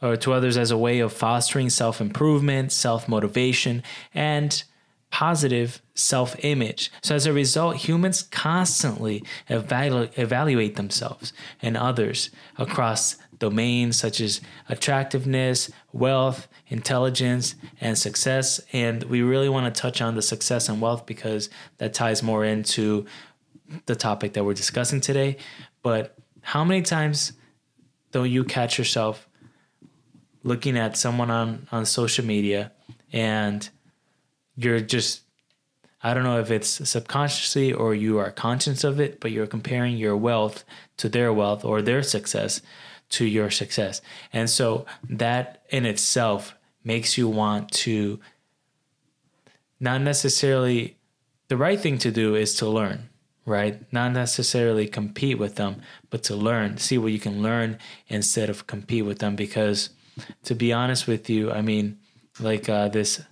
or 0.00 0.16
to 0.16 0.32
others 0.32 0.56
as 0.56 0.70
a 0.70 0.76
way 0.76 1.00
of 1.00 1.12
fostering 1.12 1.70
self 1.70 2.00
improvement, 2.00 2.72
self 2.72 3.08
motivation, 3.08 3.82
and 4.14 4.62
positive 5.10 5.80
self 5.94 6.34
image. 6.44 6.90
So, 7.02 7.14
as 7.14 7.26
a 7.26 7.32
result, 7.32 7.76
humans 7.76 8.22
constantly 8.22 9.22
evalu- 9.48 10.10
evaluate 10.18 10.76
themselves 10.76 11.32
and 11.60 11.76
others 11.76 12.30
across 12.58 13.16
domains 13.42 13.96
such 13.96 14.20
as 14.20 14.40
attractiveness, 14.68 15.68
wealth, 15.92 16.46
intelligence, 16.68 17.56
and 17.80 17.98
success. 17.98 18.60
And 18.72 19.02
we 19.02 19.20
really 19.22 19.48
want 19.48 19.66
to 19.74 19.80
touch 19.80 20.00
on 20.00 20.14
the 20.14 20.22
success 20.22 20.68
and 20.68 20.80
wealth 20.80 21.06
because 21.06 21.50
that 21.78 21.92
ties 21.92 22.22
more 22.22 22.44
into 22.44 23.04
the 23.86 23.96
topic 23.96 24.34
that 24.34 24.44
we're 24.44 24.54
discussing 24.54 25.00
today. 25.00 25.38
But 25.82 26.14
how 26.42 26.62
many 26.62 26.82
times 26.82 27.32
don't 28.12 28.30
you 28.30 28.44
catch 28.44 28.78
yourself 28.78 29.28
looking 30.44 30.78
at 30.78 30.96
someone 30.96 31.30
on, 31.30 31.66
on 31.72 31.84
social 31.84 32.24
media 32.24 32.70
and 33.12 33.68
you're 34.56 34.80
just 34.80 35.22
I 36.04 36.14
don't 36.14 36.24
know 36.24 36.40
if 36.40 36.50
it's 36.50 36.88
subconsciously 36.88 37.72
or 37.72 37.94
you 37.94 38.18
are 38.18 38.32
conscious 38.32 38.82
of 38.82 38.98
it, 38.98 39.20
but 39.20 39.30
you're 39.30 39.46
comparing 39.46 39.96
your 39.96 40.16
wealth 40.16 40.64
to 40.96 41.08
their 41.08 41.32
wealth 41.32 41.64
or 41.64 41.80
their 41.80 42.02
success 42.02 42.60
to 43.12 43.24
your 43.24 43.50
success. 43.50 44.02
And 44.32 44.50
so 44.50 44.84
that 45.08 45.62
in 45.70 45.86
itself 45.86 46.54
makes 46.84 47.16
you 47.16 47.28
want 47.28 47.70
to 47.72 48.20
not 49.78 50.00
necessarily 50.00 50.96
the 51.48 51.56
right 51.56 51.78
thing 51.78 51.98
to 51.98 52.10
do 52.10 52.34
is 52.34 52.54
to 52.54 52.68
learn, 52.68 53.10
right? 53.44 53.80
Not 53.92 54.12
necessarily 54.12 54.86
compete 54.88 55.38
with 55.38 55.56
them, 55.56 55.82
but 56.10 56.22
to 56.24 56.36
learn, 56.36 56.78
see 56.78 56.98
what 56.98 57.12
you 57.12 57.18
can 57.18 57.42
learn 57.42 57.78
instead 58.08 58.48
of 58.48 58.66
compete 58.66 59.04
with 59.04 59.18
them. 59.18 59.36
Because 59.36 59.90
to 60.44 60.54
be 60.54 60.72
honest 60.72 61.06
with 61.06 61.28
you, 61.28 61.50
I 61.50 61.60
mean, 61.60 61.98
like 62.40 62.68
uh, 62.68 62.88
this 62.88 63.22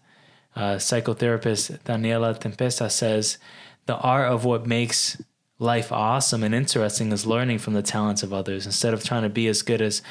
uh, 0.57 0.77
psychotherapist 0.77 1.81
Daniela 1.85 2.39
Tempesta 2.39 2.91
says, 2.91 3.39
the 3.87 3.97
art 3.97 4.31
of 4.31 4.45
what 4.45 4.67
makes 4.67 5.21
life 5.61 5.93
awesome 5.93 6.43
and 6.43 6.55
interesting 6.55 7.13
is 7.13 7.27
learning 7.27 7.59
from 7.59 7.75
the 7.75 7.83
talents 7.83 8.25
of 8.25 8.33
others 8.33 8.67
instead 8.67 8.93
of 8.93 9.05
trying 9.05 9.23
to 9.23 9.29
be 9.29 9.47
as 9.47 9.63
good 9.63 9.81
as 9.81 10.03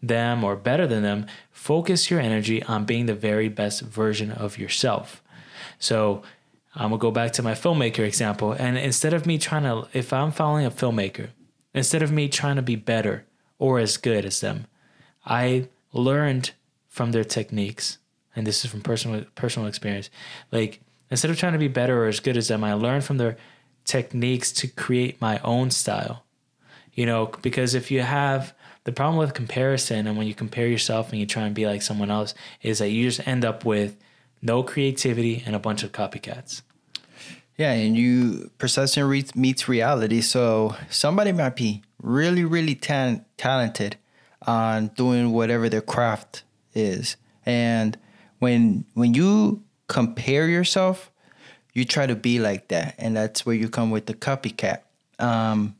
them 0.00 0.44
or 0.44 0.54
better 0.54 0.86
than 0.86 1.02
them. 1.02 1.26
Focus 1.50 2.10
your 2.10 2.20
energy 2.20 2.62
on 2.62 2.84
being 2.84 3.06
the 3.06 3.14
very 3.14 3.48
best 3.48 3.80
version 3.80 4.30
of 4.30 4.58
yourself. 4.58 5.20
So 5.80 6.22
I'm 6.76 6.90
gonna 6.90 6.98
go 6.98 7.10
back 7.10 7.32
to 7.32 7.42
my 7.42 7.54
filmmaker 7.54 8.06
example, 8.06 8.52
and 8.52 8.78
instead 8.78 9.12
of 9.12 9.26
me 9.26 9.38
trying 9.38 9.64
to, 9.64 9.88
if 9.92 10.12
I'm 10.12 10.30
following 10.30 10.66
a 10.66 10.70
filmmaker, 10.70 11.30
instead 11.74 12.02
of 12.02 12.12
me 12.12 12.28
trying 12.28 12.56
to 12.56 12.62
be 12.62 12.76
better 12.76 13.24
or 13.58 13.80
as 13.80 13.96
good 13.96 14.24
as 14.24 14.40
them, 14.40 14.66
I 15.26 15.68
learned 15.92 16.52
from 16.86 17.10
their 17.10 17.24
techniques 17.24 17.98
and 18.38 18.46
this 18.46 18.64
is 18.64 18.70
from 18.70 18.82
personal 18.82 19.24
personal 19.34 19.68
experience. 19.68 20.10
Like 20.52 20.80
instead 21.10 21.30
of 21.30 21.38
trying 21.38 21.54
to 21.54 21.58
be 21.58 21.68
better 21.68 22.04
or 22.04 22.06
as 22.06 22.20
good 22.20 22.36
as 22.36 22.48
them, 22.48 22.62
I 22.62 22.74
learned 22.74 23.04
from 23.04 23.18
their 23.18 23.36
techniques 23.88 24.52
to 24.52 24.68
create 24.68 25.20
my 25.20 25.40
own 25.40 25.70
style. 25.70 26.24
You 26.92 27.06
know, 27.06 27.30
because 27.42 27.74
if 27.74 27.90
you 27.90 28.02
have 28.02 28.54
the 28.84 28.92
problem 28.92 29.16
with 29.18 29.34
comparison 29.34 30.06
and 30.06 30.16
when 30.16 30.26
you 30.26 30.34
compare 30.34 30.66
yourself 30.66 31.10
and 31.10 31.18
you 31.18 31.26
try 31.26 31.44
and 31.44 31.54
be 31.54 31.66
like 31.66 31.82
someone 31.82 32.10
else 32.10 32.34
is 32.62 32.78
that 32.78 32.90
you 32.90 33.04
just 33.08 33.26
end 33.26 33.44
up 33.44 33.64
with 33.64 33.96
no 34.42 34.62
creativity 34.62 35.42
and 35.46 35.56
a 35.56 35.58
bunch 35.58 35.82
of 35.82 35.92
copycats. 35.92 36.62
Yeah, 37.56 37.72
and 37.72 37.96
you 37.96 38.50
perception 38.58 39.04
re- 39.08 39.24
meets 39.34 39.68
reality. 39.68 40.20
So 40.20 40.76
somebody 40.90 41.32
might 41.32 41.56
be 41.56 41.82
really, 42.00 42.44
really 42.44 42.74
talented 42.74 43.96
on 44.46 44.88
doing 44.88 45.32
whatever 45.32 45.68
their 45.68 45.80
craft 45.80 46.44
is, 46.72 47.16
and 47.44 47.98
when 48.38 48.84
when 48.94 49.12
you 49.12 49.64
compare 49.88 50.46
yourself, 50.46 51.10
you 51.78 51.84
try 51.84 52.06
to 52.06 52.16
be 52.16 52.40
like 52.40 52.68
that, 52.68 52.96
and 52.98 53.16
that's 53.16 53.46
where 53.46 53.54
you 53.54 53.68
come 53.68 53.90
with 53.90 54.06
the 54.06 54.14
copycat. 54.14 54.80
Um, 55.18 55.76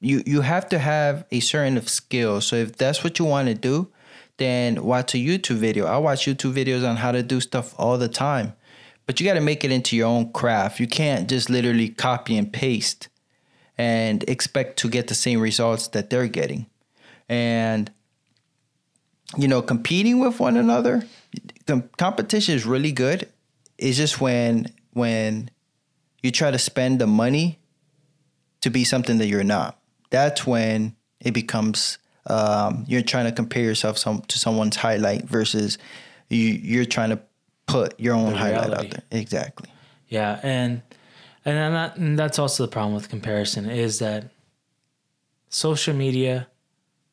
you 0.00 0.22
you 0.26 0.40
have 0.40 0.68
to 0.70 0.78
have 0.78 1.26
a 1.30 1.40
certain 1.40 1.76
of 1.76 1.88
skill. 1.88 2.40
So 2.40 2.56
if 2.56 2.76
that's 2.76 3.04
what 3.04 3.18
you 3.18 3.26
want 3.26 3.48
to 3.48 3.54
do, 3.54 3.88
then 4.38 4.82
watch 4.82 5.14
a 5.14 5.18
YouTube 5.18 5.56
video. 5.56 5.86
I 5.86 5.98
watch 5.98 6.26
YouTube 6.26 6.54
videos 6.54 6.88
on 6.88 6.96
how 6.96 7.12
to 7.12 7.22
do 7.22 7.40
stuff 7.40 7.74
all 7.78 7.98
the 7.98 8.08
time, 8.08 8.54
but 9.06 9.20
you 9.20 9.26
got 9.26 9.34
to 9.34 9.40
make 9.40 9.62
it 9.62 9.70
into 9.70 9.94
your 9.94 10.08
own 10.08 10.32
craft. 10.32 10.80
You 10.80 10.86
can't 10.86 11.28
just 11.28 11.50
literally 11.50 11.90
copy 11.90 12.38
and 12.38 12.50
paste 12.50 13.08
and 13.76 14.24
expect 14.28 14.78
to 14.78 14.88
get 14.88 15.08
the 15.08 15.14
same 15.14 15.40
results 15.40 15.88
that 15.88 16.08
they're 16.08 16.28
getting. 16.28 16.66
And 17.28 17.90
you 19.36 19.48
know, 19.48 19.60
competing 19.60 20.20
with 20.20 20.40
one 20.40 20.56
another, 20.56 21.04
com- 21.66 21.90
competition 21.98 22.54
is 22.54 22.64
really 22.64 22.92
good. 22.92 23.28
It's 23.78 23.96
just 23.96 24.20
when 24.20 24.66
when 24.94 25.50
you 26.22 26.30
try 26.30 26.50
to 26.50 26.58
spend 26.58 27.00
the 27.00 27.06
money 27.06 27.58
to 28.62 28.70
be 28.70 28.84
something 28.84 29.18
that 29.18 29.26
you're 29.26 29.44
not. 29.44 29.78
That's 30.10 30.46
when 30.46 30.96
it 31.20 31.32
becomes 31.32 31.98
um, 32.26 32.84
you're 32.88 33.02
trying 33.02 33.26
to 33.26 33.32
compare 33.32 33.62
yourself 33.62 33.98
some, 33.98 34.22
to 34.22 34.38
someone's 34.38 34.76
highlight 34.76 35.24
versus 35.24 35.76
you, 36.28 36.48
you're 36.48 36.86
trying 36.86 37.10
to 37.10 37.20
put 37.66 37.98
your 38.00 38.14
own 38.14 38.34
highlight 38.34 38.72
out 38.72 38.90
there. 38.90 39.02
Exactly. 39.10 39.68
Yeah, 40.08 40.40
and 40.42 40.82
and 41.44 41.74
that, 41.74 41.96
and 41.96 42.18
that's 42.18 42.38
also 42.38 42.64
the 42.64 42.70
problem 42.70 42.94
with 42.94 43.08
comparison 43.08 43.68
is 43.68 43.98
that 43.98 44.30
social 45.50 45.94
media 45.94 46.48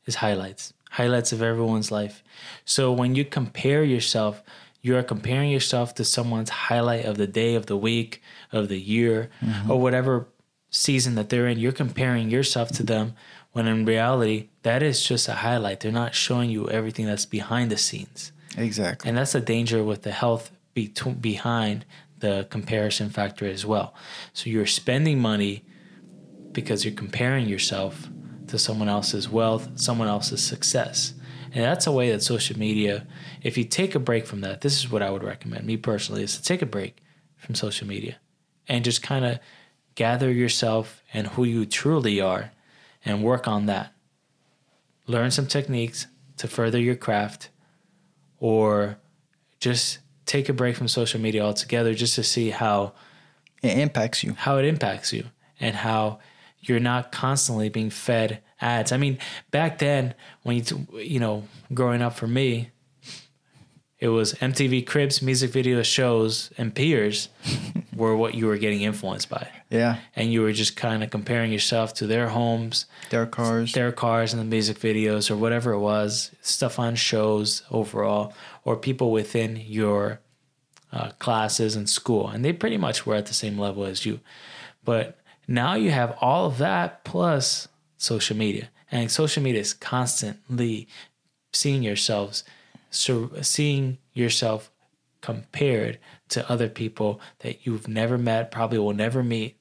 is 0.05 0.15
highlights, 0.15 0.73
highlights 0.91 1.33
of 1.33 1.41
everyone's 1.41 1.91
life. 1.91 2.23
So 2.63 2.91
when 2.93 3.15
you 3.15 3.25
compare 3.25 3.83
yourself, 3.83 4.41
you 4.81 4.97
are 4.97 5.03
comparing 5.03 5.51
yourself 5.51 5.93
to 5.95 6.03
someone's 6.03 6.49
highlight 6.49 7.05
of 7.05 7.17
the 7.17 7.27
day, 7.27 7.55
of 7.55 7.67
the 7.67 7.77
week, 7.77 8.21
of 8.51 8.67
the 8.67 8.79
year, 8.79 9.29
or 9.41 9.47
mm-hmm. 9.47 9.67
whatever 9.69 10.27
season 10.69 11.15
that 11.15 11.29
they're 11.29 11.47
in. 11.47 11.59
You're 11.59 11.71
comparing 11.71 12.29
yourself 12.29 12.69
to 12.73 12.83
them 12.83 13.13
when 13.51 13.67
in 13.67 13.85
reality, 13.85 14.47
that 14.63 14.81
is 14.81 15.03
just 15.03 15.27
a 15.27 15.33
highlight. 15.33 15.81
They're 15.81 15.91
not 15.91 16.15
showing 16.15 16.49
you 16.49 16.69
everything 16.69 17.05
that's 17.05 17.25
behind 17.25 17.69
the 17.69 17.77
scenes. 17.77 18.31
Exactly. 18.57 19.07
And 19.07 19.17
that's 19.17 19.33
the 19.33 19.41
danger 19.41 19.83
with 19.83 20.03
the 20.03 20.11
health 20.11 20.51
be- 20.73 20.93
behind 21.19 21.85
the 22.19 22.47
comparison 22.49 23.09
factor 23.09 23.45
as 23.45 23.65
well. 23.65 23.93
So 24.33 24.49
you're 24.49 24.65
spending 24.65 25.19
money 25.19 25.63
because 26.51 26.85
you're 26.85 26.93
comparing 26.93 27.47
yourself 27.47 28.07
to 28.47 28.57
someone 28.57 28.89
else's 28.89 29.29
wealth, 29.29 29.69
someone 29.75 30.07
else's 30.07 30.43
success. 30.43 31.13
And 31.53 31.63
that's 31.63 31.85
a 31.85 31.91
way 31.91 32.11
that 32.11 32.23
social 32.23 32.57
media, 32.57 33.05
if 33.43 33.57
you 33.57 33.65
take 33.65 33.93
a 33.93 33.99
break 33.99 34.25
from 34.25 34.41
that, 34.41 34.61
this 34.61 34.77
is 34.77 34.89
what 34.89 35.01
I 35.01 35.09
would 35.09 35.23
recommend, 35.23 35.65
me 35.65 35.75
personally, 35.77 36.23
is 36.23 36.37
to 36.37 36.43
take 36.43 36.61
a 36.61 36.65
break 36.65 36.97
from 37.35 37.55
social 37.55 37.87
media 37.87 38.17
and 38.67 38.85
just 38.85 39.03
kind 39.03 39.25
of 39.25 39.39
gather 39.95 40.31
yourself 40.31 41.03
and 41.13 41.27
who 41.27 41.43
you 41.43 41.65
truly 41.65 42.21
are 42.21 42.51
and 43.03 43.23
work 43.23 43.47
on 43.47 43.65
that. 43.65 43.93
learn 45.07 45.31
some 45.31 45.47
techniques 45.47 46.07
to 46.37 46.47
further 46.47 46.79
your 46.79 46.95
craft 46.95 47.49
or 48.39 48.97
just 49.59 49.99
take 50.25 50.47
a 50.47 50.53
break 50.53 50.75
from 50.75 50.87
social 50.87 51.19
media 51.19 51.43
altogether 51.43 51.93
just 51.93 52.15
to 52.15 52.23
see 52.23 52.51
how 52.51 52.93
It 53.61 53.77
impacts 53.77 54.23
you. 54.23 54.33
how 54.33 54.57
it 54.57 54.65
impacts 54.65 55.11
you 55.11 55.25
and 55.59 55.75
how 55.75 56.19
you're 56.61 56.79
not 56.79 57.11
constantly 57.11 57.69
being 57.69 57.89
fed 57.89 58.39
ads. 58.59 58.91
I 58.91 58.97
mean, 58.97 59.17
back 59.49 59.79
then 59.79 60.13
when 60.43 60.57
you 60.57 60.87
you 60.99 61.19
know, 61.19 61.43
growing 61.73 62.01
up 62.01 62.13
for 62.13 62.27
me, 62.27 62.69
it 63.99 64.07
was 64.09 64.33
MTV 64.35 64.87
Cribs, 64.87 65.21
music 65.21 65.51
video 65.51 65.83
shows, 65.83 66.51
and 66.57 66.73
peers 66.73 67.29
were 67.95 68.15
what 68.15 68.33
you 68.33 68.47
were 68.47 68.57
getting 68.57 68.81
influenced 68.81 69.29
by. 69.29 69.47
Yeah. 69.69 69.99
And 70.15 70.33
you 70.33 70.41
were 70.41 70.53
just 70.53 70.75
kind 70.75 71.03
of 71.03 71.11
comparing 71.11 71.51
yourself 71.51 71.93
to 71.95 72.07
their 72.07 72.29
homes, 72.29 72.85
Their 73.11 73.27
cars. 73.27 73.73
their 73.73 73.91
cars 73.91 74.33
and 74.33 74.39
the 74.41 74.45
music 74.45 74.79
videos 74.79 75.29
or 75.29 75.37
whatever 75.37 75.71
it 75.73 75.79
was, 75.79 76.31
stuff 76.41 76.79
on 76.79 76.95
shows 76.95 77.61
overall, 77.69 78.33
or 78.63 78.75
people 78.75 79.11
within 79.11 79.55
your 79.55 80.19
uh, 80.91 81.11
classes 81.19 81.75
in 81.75 81.85
school. 81.85 82.27
And 82.27 82.43
they 82.43 82.53
pretty 82.53 82.77
much 82.77 83.05
were 83.05 83.15
at 83.15 83.27
the 83.27 83.35
same 83.35 83.59
level 83.59 83.83
as 83.85 84.03
you. 84.05 84.19
But 84.83 85.19
now 85.51 85.75
you 85.75 85.91
have 85.91 86.17
all 86.21 86.45
of 86.45 86.57
that 86.59 87.03
plus 87.03 87.67
social 87.97 88.35
media. 88.35 88.69
And 88.91 89.09
social 89.09 89.41
media 89.41 89.61
is 89.61 89.73
constantly 89.73 90.87
seeing 91.53 91.83
yourselves, 91.83 92.43
seeing 92.89 93.97
yourself 94.13 94.71
compared 95.21 95.99
to 96.29 96.49
other 96.51 96.67
people 96.67 97.21
that 97.39 97.65
you've 97.65 97.87
never 97.87 98.17
met, 98.17 98.51
probably 98.51 98.79
will 98.79 98.93
never 98.93 99.23
meet, 99.23 99.57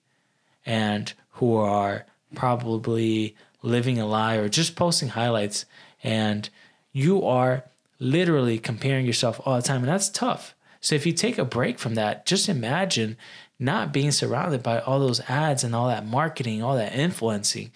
and 0.65 1.13
who 1.33 1.57
are 1.57 2.07
probably 2.35 3.37
living 3.63 3.99
a 3.99 4.07
lie 4.07 4.37
or 4.37 4.49
just 4.49 4.75
posting 4.75 5.11
highlights. 5.11 5.65
And 6.03 6.49
you 6.93 7.25
are 7.25 7.65
literally 7.99 8.59
comparing 8.59 9.07
yourself 9.07 9.41
all 9.45 9.57
the 9.57 9.63
time. 9.63 9.83
And 9.83 9.89
that's 9.89 10.09
tough. 10.09 10.55
So 10.81 10.95
if 10.95 11.05
you 11.05 11.13
take 11.13 11.39
a 11.39 11.45
break 11.45 11.79
from 11.79 11.95
that, 11.95 12.25
just 12.27 12.49
imagine 12.49 13.17
not 13.61 13.93
being 13.93 14.11
surrounded 14.11 14.63
by 14.63 14.81
all 14.81 14.99
those 14.99 15.21
ads 15.29 15.63
and 15.63 15.75
all 15.75 15.87
that 15.89 16.07
marketing, 16.07 16.63
all 16.63 16.75
that 16.77 16.95
influencing, 16.95 17.71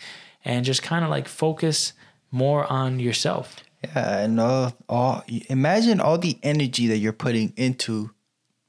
and 0.45 0.65
just 0.65 0.83
kind 0.83 1.05
of 1.05 1.11
like 1.11 1.29
focus 1.29 1.93
more 2.31 2.65
on 2.73 2.99
yourself. 2.99 3.57
Yeah, 3.85 4.19
and 4.25 4.41
all, 4.41 4.73
all 4.89 5.23
imagine 5.49 6.01
all 6.01 6.17
the 6.19 6.39
energy 6.43 6.87
that 6.89 6.97
you're 6.97 7.13
putting 7.13 7.53
into 7.57 8.11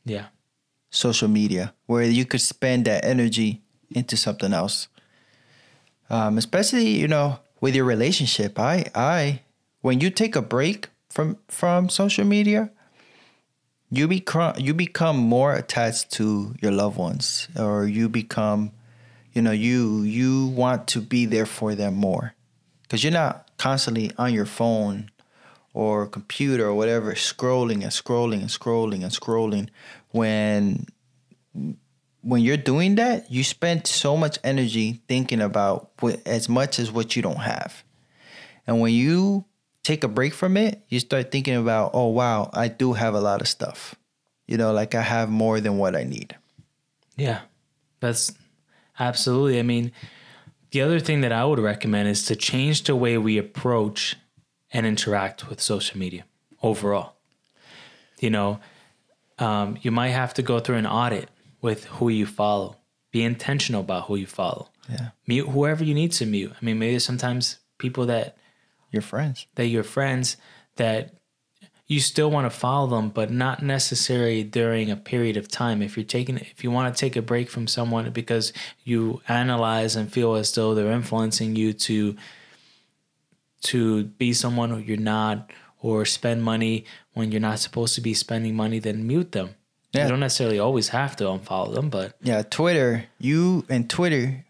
Yeah. 0.04 0.26
social 0.90 1.30
media, 1.30 1.74
where 1.86 2.04
you 2.04 2.26
could 2.26 2.42
spend 2.42 2.86
that 2.86 3.06
energy 3.06 3.62
into 3.90 4.18
something 4.18 4.54
else. 4.54 4.90
Um, 6.10 6.38
especially, 6.38 6.90
you 7.00 7.08
know, 7.08 7.40
with 7.62 7.76
your 7.76 7.86
relationship. 7.86 8.60
I, 8.60 8.86
I, 8.94 9.42
when 9.82 10.02
you 10.02 10.10
take 10.10 10.36
a 10.36 10.42
break 10.42 10.90
from 11.10 11.38
from 11.48 11.90
social 11.90 12.26
media, 12.26 12.70
you 13.92 14.08
become 14.08 14.56
you 14.58 14.74
become 14.74 15.18
more 15.18 15.54
attached 15.54 16.12
to 16.14 16.56
your 16.62 16.72
loved 16.72 16.98
ones, 16.98 17.48
or 17.58 17.86
you 17.86 18.10
become, 18.10 18.72
you 19.34 19.42
know, 19.42 19.52
you 19.52 20.02
you 20.04 20.48
want 20.48 20.88
to 20.90 21.02
be 21.02 21.26
there 21.26 21.46
for 21.46 21.76
them 21.76 21.96
more, 21.96 22.34
because 22.84 23.04
you're 23.04 23.14
not 23.14 23.50
constantly 23.58 24.12
on 24.18 24.34
your 24.34 24.46
phone 24.46 25.10
or 25.74 26.08
computer 26.08 26.66
or 26.66 26.74
whatever 26.74 27.14
scrolling 27.14 27.84
and 27.84 27.92
scrolling 27.92 28.42
and 28.42 28.50
scrolling 28.50 29.04
and 29.04 29.12
scrolling. 29.12 29.70
When 30.12 30.88
when 32.22 32.42
you're 32.42 32.58
doing 32.58 32.96
that 32.96 33.32
you 33.32 33.44
spend 33.44 33.86
so 33.86 34.18
much 34.18 34.40
energy 34.44 35.00
thinking 35.08 35.42
about 35.42 35.92
what, 36.00 36.26
as 36.26 36.50
much 36.50 36.80
as 36.80 36.92
what 36.92 37.16
you 37.16 37.22
don't 37.22 37.38
have. 37.38 37.84
And 38.66 38.82
when 38.82 38.94
you 38.94 39.46
take 39.86 40.04
a 40.04 40.08
break 40.18 40.34
from 40.34 40.58
it 40.58 40.82
you 40.90 41.00
start 41.00 41.32
thinking 41.32 41.56
about 41.56 41.92
oh 41.94 42.08
wow 42.10 42.50
i 42.54 42.68
do 42.68 42.94
have 42.94 43.14
a 43.14 43.22
lot 43.22 43.40
of 43.42 43.48
stuff 43.48 43.96
you 44.48 44.58
know 44.58 44.72
like 44.74 44.96
i 44.96 45.02
have 45.02 45.30
more 45.30 45.62
than 45.62 45.78
what 45.78 45.96
i 45.96 46.04
need 46.04 46.36
Yeah, 47.18 47.42
that's 48.02 48.34
absolutely. 49.00 49.58
I 49.60 49.64
mean, 49.64 49.92
the 50.72 50.82
other 50.82 51.00
thing 51.00 51.22
that 51.22 51.32
I 51.32 51.46
would 51.46 51.60
recommend 51.60 52.10
is 52.10 52.26
to 52.26 52.36
change 52.36 52.84
the 52.84 52.96
way 52.96 53.18
we 53.18 53.38
approach 53.38 54.18
and 54.74 54.86
interact 54.86 55.48
with 55.50 55.62
social 55.62 55.98
media 55.98 56.26
overall. 56.62 57.14
You 58.20 58.32
know, 58.32 58.60
um, 59.40 59.78
you 59.82 59.92
might 59.92 60.14
have 60.22 60.34
to 60.34 60.42
go 60.42 60.60
through 60.60 60.78
an 60.78 60.88
audit 60.88 61.30
with 61.62 61.86
who 61.86 62.10
you 62.10 62.26
follow. 62.26 62.76
Be 63.12 63.24
intentional 63.24 63.82
about 63.82 64.06
who 64.08 64.16
you 64.18 64.28
follow. 64.28 64.68
yeah 64.90 65.10
Mute 65.28 65.48
whoever 65.48 65.84
you 65.86 65.94
need 65.94 66.12
to 66.20 66.26
mute. 66.26 66.52
I 66.52 66.66
mean, 66.66 66.78
maybe 66.80 67.00
sometimes 67.00 67.60
people 67.78 68.06
that 68.08 68.36
your 68.96 69.02
friends 69.04 69.46
that 69.56 69.68
your 69.68 69.84
friends 69.84 70.38
that 70.78 71.14
you 71.88 72.00
still 72.00 72.32
want 72.32 72.52
to 72.52 72.58
follow 72.58 72.88
them, 72.88 73.10
but 73.10 73.30
not 73.30 73.62
necessarily 73.62 74.44
during 74.44 74.90
a 74.90 74.96
period 74.96 75.38
of 75.38 75.48
time. 75.48 75.84
If 75.84 75.96
you're 75.96 76.04
taking, 76.04 76.38
if 76.38 76.64
you 76.64 76.72
want 76.72 76.94
to 76.94 77.00
take 77.00 77.16
a 77.16 77.22
break 77.22 77.48
from 77.48 77.68
someone 77.68 78.10
because 78.10 78.54
you 78.84 79.22
analyze 79.28 79.96
and 79.96 80.12
feel 80.12 80.34
as 80.34 80.52
though 80.56 80.74
they're 80.74 80.92
influencing 80.92 81.56
you 81.56 81.74
to 81.74 82.16
to 83.62 84.06
be 84.06 84.34
someone 84.34 84.72
who 84.72 84.80
you're 84.80 84.98
not, 84.98 85.52
or 85.86 86.04
spend 86.06 86.44
money 86.44 86.86
when 87.14 87.32
you're 87.32 87.40
not 87.40 87.60
supposed 87.60 87.94
to 87.94 88.02
be 88.02 88.16
spending 88.16 88.56
money, 88.56 88.80
then 88.80 89.06
mute 89.06 89.32
them. 89.34 89.50
Yeah. 89.94 90.04
You 90.06 90.10
don't 90.10 90.20
necessarily 90.20 90.60
always 90.60 90.90
have 90.90 91.16
to 91.18 91.26
unfollow 91.26 91.74
them, 91.76 91.90
but 91.90 92.16
yeah 92.22 92.42
twitter 92.42 93.06
you 93.18 93.64
and 93.70 93.90
twitter 93.90 94.44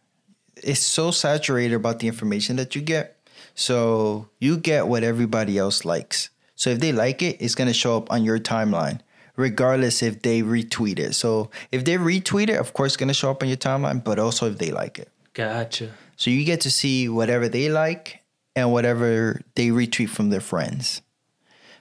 is 0.63 0.79
so 0.79 1.11
saturated 1.11 1.75
about 1.75 1.99
the 1.99 2.07
information 2.07 2.55
that 2.55 2.73
you 2.73 2.81
get 2.81 3.14
so 3.55 4.27
you 4.39 4.57
get 4.57 4.87
what 4.87 5.03
everybody 5.03 5.57
else 5.57 5.85
likes 5.85 6.29
so 6.55 6.69
if 6.69 6.79
they 6.79 6.91
like 6.91 7.21
it 7.21 7.37
it's 7.39 7.55
going 7.55 7.67
to 7.67 7.73
show 7.73 7.97
up 7.97 8.11
on 8.11 8.23
your 8.23 8.39
timeline 8.39 8.99
regardless 9.35 10.03
if 10.03 10.21
they 10.21 10.41
retweet 10.41 10.99
it 10.99 11.13
so 11.13 11.49
if 11.71 11.83
they 11.83 11.95
retweet 11.95 12.49
it 12.49 12.59
of 12.59 12.73
course 12.73 12.91
it's 12.91 12.97
going 12.97 13.07
to 13.07 13.13
show 13.13 13.31
up 13.31 13.41
on 13.41 13.49
your 13.49 13.57
timeline 13.57 14.03
but 14.03 14.19
also 14.19 14.49
if 14.49 14.57
they 14.57 14.71
like 14.71 14.99
it 14.99 15.09
gotcha. 15.33 15.91
so 16.15 16.29
you 16.29 16.45
get 16.45 16.61
to 16.61 16.69
see 16.69 17.09
whatever 17.09 17.49
they 17.49 17.69
like 17.69 18.21
and 18.55 18.71
whatever 18.71 19.41
they 19.55 19.67
retweet 19.69 20.09
from 20.09 20.29
their 20.29 20.41
friends 20.41 21.01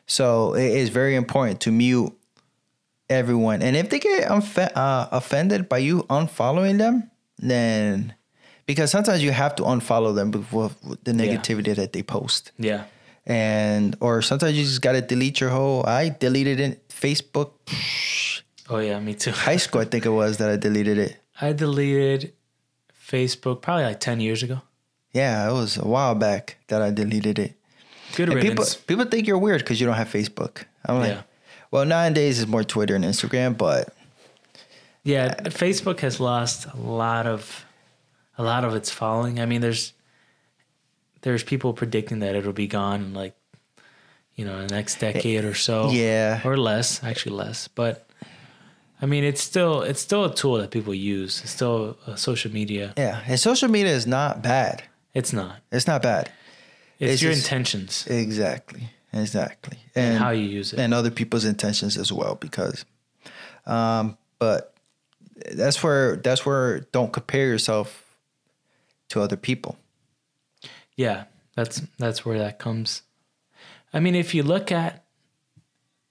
so 0.06 0.54
it 0.54 0.70
is 0.70 0.88
very 0.88 1.14
important 1.14 1.60
to 1.60 1.70
mute 1.70 2.12
everyone. 3.08 3.62
And 3.62 3.76
if 3.76 3.90
they 3.90 3.98
get 3.98 4.28
unf- 4.28 4.76
uh, 4.76 5.08
offended 5.10 5.68
by 5.68 5.78
you 5.78 6.02
unfollowing 6.04 6.78
them, 6.78 7.10
then 7.38 8.14
because 8.66 8.90
sometimes 8.90 9.22
you 9.22 9.30
have 9.32 9.54
to 9.56 9.62
unfollow 9.62 10.14
them 10.14 10.30
before 10.30 10.70
the 11.04 11.12
negativity 11.12 11.74
that 11.76 11.92
they 11.92 12.02
post. 12.02 12.52
Yeah. 12.58 12.84
And 13.26 13.96
or 14.00 14.20
sometimes 14.22 14.56
you 14.56 14.64
just 14.64 14.82
gotta 14.82 15.00
delete 15.00 15.40
your 15.40 15.50
whole. 15.50 15.84
I 15.86 16.10
deleted 16.10 16.60
it 16.60 16.88
Facebook 16.88 17.52
Oh 18.68 18.78
yeah, 18.78 18.98
me 19.00 19.14
too. 19.14 19.30
high 19.30 19.56
school. 19.58 19.80
I 19.80 19.84
think 19.84 20.04
it 20.06 20.10
was 20.10 20.38
that 20.38 20.50
I 20.50 20.56
deleted 20.56 20.98
it. 20.98 21.16
I 21.40 21.52
deleted 21.52 22.32
Facebook 23.10 23.60
probably 23.62 23.84
like 23.84 24.00
ten 24.00 24.20
years 24.20 24.42
ago. 24.42 24.60
Yeah, 25.12 25.48
it 25.48 25.52
was 25.52 25.76
a 25.76 25.86
while 25.86 26.14
back 26.14 26.56
that 26.68 26.82
I 26.82 26.90
deleted 26.90 27.38
it. 27.38 27.54
Good 28.16 28.28
And 28.28 28.40
people 28.40 28.64
riddance. 28.64 28.74
people 28.76 29.04
think 29.06 29.26
you're 29.26 29.38
weird 29.38 29.60
because 29.60 29.80
you 29.80 29.86
don't 29.86 29.96
have 29.96 30.08
Facebook. 30.08 30.64
I'm 30.86 30.98
like, 30.98 31.10
Yeah. 31.12 31.22
well, 31.70 31.84
nowadays 31.84 32.40
it's 32.40 32.48
more 32.50 32.64
Twitter 32.64 32.94
and 32.94 33.04
Instagram, 33.04 33.56
but 33.56 33.94
Yeah, 35.02 35.34
Facebook 35.44 36.00
has 36.00 36.20
lost 36.20 36.66
a 36.66 36.76
lot 36.76 37.26
of 37.26 37.63
a 38.38 38.42
lot 38.42 38.64
of 38.64 38.74
its 38.74 38.90
falling. 38.90 39.40
I 39.40 39.46
mean, 39.46 39.60
there's 39.60 39.92
there's 41.22 41.42
people 41.42 41.72
predicting 41.72 42.18
that 42.20 42.34
it'll 42.34 42.52
be 42.52 42.66
gone 42.66 43.00
in 43.02 43.14
like 43.14 43.34
you 44.34 44.44
know 44.44 44.66
the 44.66 44.74
next 44.74 44.98
decade 45.00 45.44
or 45.44 45.54
so. 45.54 45.90
Yeah. 45.90 46.40
or 46.44 46.56
less, 46.56 47.02
actually 47.04 47.36
less. 47.36 47.68
But 47.68 48.06
I 49.00 49.06
mean, 49.06 49.24
it's 49.24 49.42
still 49.42 49.82
it's 49.82 50.00
still 50.00 50.24
a 50.24 50.34
tool 50.34 50.56
that 50.58 50.70
people 50.70 50.94
use. 50.94 51.40
It's 51.42 51.50
still 51.52 51.96
a 52.06 52.16
social 52.16 52.52
media. 52.52 52.92
yeah, 52.96 53.22
and 53.26 53.38
social 53.38 53.68
media 53.68 53.92
is 53.92 54.06
not 54.06 54.42
bad. 54.42 54.82
It's 55.14 55.32
not. 55.32 55.60
It's 55.70 55.86
not 55.86 56.02
bad. 56.02 56.30
It's, 56.98 57.14
It's 57.14 57.22
your 57.22 57.32
just- 57.32 57.44
intentions 57.46 58.06
Exactly. 58.08 58.90
Exactly. 59.12 59.78
and 59.94 60.18
how 60.18 60.30
you 60.30 60.42
use 60.44 60.72
it. 60.72 60.80
and 60.80 60.92
other 60.92 61.10
people's 61.10 61.44
intentions 61.44 61.96
as 61.96 62.12
well 62.12 62.34
because 62.34 62.84
um 63.64 64.18
but 64.40 64.74
that's 65.52 65.82
where 65.84 66.16
that's 66.16 66.44
where 66.44 66.80
don't 66.90 67.12
compare 67.12 67.46
yourself 67.46 68.03
to 69.08 69.20
other 69.20 69.36
people. 69.36 69.76
Yeah, 70.96 71.24
that's 71.54 71.82
that's 71.98 72.24
where 72.24 72.38
that 72.38 72.58
comes. 72.58 73.02
I 73.92 74.00
mean, 74.00 74.14
if 74.14 74.34
you 74.34 74.42
look 74.42 74.72
at 74.72 75.04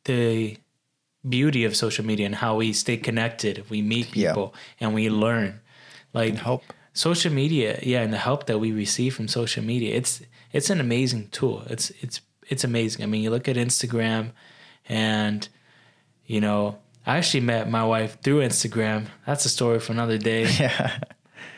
the 0.06 0.58
beauty 1.27 1.63
of 1.65 1.75
social 1.75 2.06
media 2.06 2.25
and 2.25 2.36
how 2.36 2.56
we 2.56 2.73
stay 2.73 2.97
connected, 2.97 3.69
we 3.69 3.82
meet 3.82 4.15
Yeah. 4.15 4.32
people 4.32 4.53
and 4.79 4.93
we 4.93 5.10
learn. 5.10 5.60
Like 6.13 6.36
help. 6.36 6.63
social 6.93 7.34
media, 7.34 7.79
yeah, 7.82 8.01
and 8.03 8.13
the 8.13 8.17
help 8.17 8.45
that 8.45 8.60
we 8.60 8.71
receive 8.71 9.15
from 9.15 9.27
social 9.27 9.63
media, 9.63 9.95
it's 9.95 10.21
it's 10.51 10.69
an 10.69 10.79
amazing 10.79 11.29
tool. 11.32 11.63
It's 11.69 11.89
it's 12.01 12.21
it's 12.49 12.63
amazing. 12.63 13.03
I 13.03 13.08
mean, 13.08 13.23
you 13.23 13.32
look 13.32 13.47
at 13.47 13.56
Instagram 13.56 14.32
and 14.88 15.47
you 16.25 16.39
know, 16.39 16.77
I 17.06 17.17
actually 17.17 17.41
met 17.41 17.69
my 17.69 17.84
wife 17.84 18.17
through 18.21 18.41
Instagram. 18.41 19.08
That's 19.25 19.45
a 19.45 19.49
story 19.49 19.79
for 19.79 19.91
another 19.93 20.17
day. 20.17 20.43
Yeah. 20.60 20.99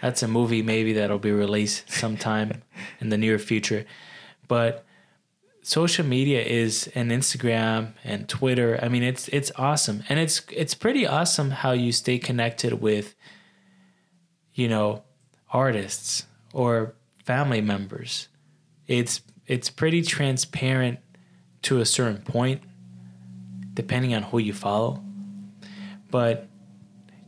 That's 0.01 0.23
a 0.23 0.27
movie 0.27 0.62
maybe 0.62 0.93
that'll 0.93 1.19
be 1.19 1.31
released 1.31 1.91
sometime 1.91 2.63
in 2.99 3.10
the 3.10 3.17
near 3.17 3.39
future. 3.39 3.86
But 4.47 4.86
social 5.62 6.05
media 6.05 6.43
is 6.43 6.89
and 6.93 7.12
Instagram 7.12 7.93
and 8.03 8.29
Twitter. 8.29 8.79
I 8.81 8.88
mean, 8.88 9.03
it's 9.03 9.27
it's 9.29 9.51
awesome, 9.55 10.03
and 10.10 10.19
it's 10.19 10.43
it's 10.51 10.75
pretty 10.75 11.08
awesome 11.08 11.51
how 11.51 11.71
you 11.71 11.91
stay 11.91 12.19
connected 12.19 12.81
with, 12.81 13.15
you 14.53 14.67
know, 14.67 15.03
artists 15.51 16.25
or 16.53 16.93
family 17.23 17.62
members. 17.62 18.27
It's 18.88 19.21
it's 19.47 19.69
pretty 19.69 20.01
transparent 20.03 20.99
to 21.63 21.79
a 21.79 21.86
certain 21.86 22.21
point, 22.21 22.62
depending 23.73 24.13
on 24.13 24.23
who 24.23 24.38
you 24.38 24.53
follow. 24.53 25.03
But 26.12 26.47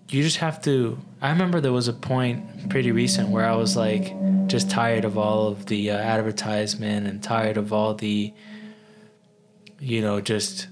you 0.09 0.23
just 0.23 0.37
have 0.37 0.61
to. 0.63 0.97
I 1.21 1.29
remember 1.31 1.59
there 1.61 1.71
was 1.73 1.87
a 1.87 1.93
point 1.93 2.69
pretty 2.69 2.91
recent 2.91 3.29
where 3.29 3.45
I 3.45 3.55
was 3.55 3.75
like 3.75 4.13
just 4.47 4.69
tired 4.69 5.03
of 5.05 5.17
all 5.17 5.47
of 5.47 5.65
the 5.65 5.91
uh, 5.91 5.97
advertisement 5.97 7.07
and 7.07 7.21
tired 7.21 7.57
of 7.57 7.73
all 7.73 7.93
the, 7.93 8.33
you 9.79 10.01
know, 10.01 10.21
just 10.21 10.67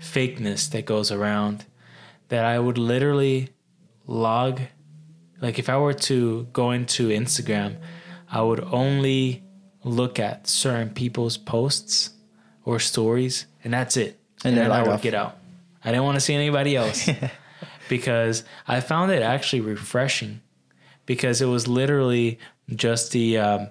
fakeness 0.00 0.70
that 0.70 0.84
goes 0.86 1.10
around. 1.10 1.64
That 2.28 2.44
I 2.44 2.58
would 2.58 2.78
literally 2.78 3.50
log, 4.06 4.60
like 5.40 5.58
if 5.58 5.68
I 5.68 5.76
were 5.78 5.94
to 5.94 6.48
go 6.52 6.72
into 6.72 7.08
Instagram, 7.08 7.76
I 8.30 8.42
would 8.42 8.60
only 8.60 9.44
look 9.84 10.18
at 10.18 10.48
certain 10.48 10.90
people's 10.90 11.36
posts 11.36 12.10
or 12.64 12.80
stories, 12.80 13.46
and 13.62 13.72
that's 13.72 13.96
it. 13.96 14.18
And 14.44 14.50
And, 14.50 14.56
then 14.56 14.64
then 14.64 14.72
I 14.72 14.78
log 14.78 14.86
would 14.88 14.94
off. 14.94 15.02
get 15.02 15.14
out. 15.14 15.38
I 15.84 15.90
didn't 15.90 16.04
want 16.04 16.16
to 16.16 16.20
see 16.20 16.34
anybody 16.34 16.74
else 16.74 17.08
because 17.88 18.44
I 18.66 18.80
found 18.80 19.12
it 19.12 19.22
actually 19.22 19.60
refreshing 19.60 20.40
because 21.04 21.40
it 21.40 21.46
was 21.46 21.68
literally 21.68 22.38
just 22.74 23.12
the 23.12 23.38
um, 23.38 23.70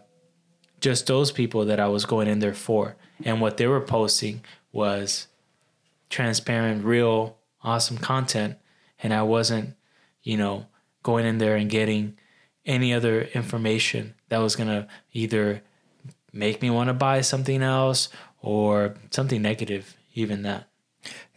just 0.80 1.08
those 1.08 1.32
people 1.32 1.66
that 1.66 1.80
I 1.80 1.88
was 1.88 2.06
going 2.06 2.28
in 2.28 2.40
there 2.40 2.54
for, 2.54 2.96
and 3.24 3.42
what 3.42 3.58
they 3.58 3.68
were 3.68 3.82
posting 3.82 4.42
was 4.72 5.28
transparent, 6.10 6.86
real, 6.86 7.38
awesome 7.64 7.98
content, 7.98 8.58
and 9.02 9.14
I 9.14 9.24
wasn't, 9.24 9.76
you 10.24 10.38
know, 10.38 10.68
going 11.04 11.26
in 11.26 11.38
there 11.38 11.56
and 11.56 11.70
getting 11.70 12.18
any 12.66 12.94
other 12.94 13.22
information 13.22 14.16
that 14.30 14.40
was 14.40 14.56
gonna 14.56 14.88
either 15.14 15.62
make 16.32 16.62
me 16.62 16.70
want 16.70 16.88
to 16.88 16.94
buy 16.94 17.22
something 17.22 17.62
else 17.62 18.10
or 18.42 18.96
something 19.12 19.42
negative, 19.42 19.96
even 20.14 20.44
that. 20.44 20.68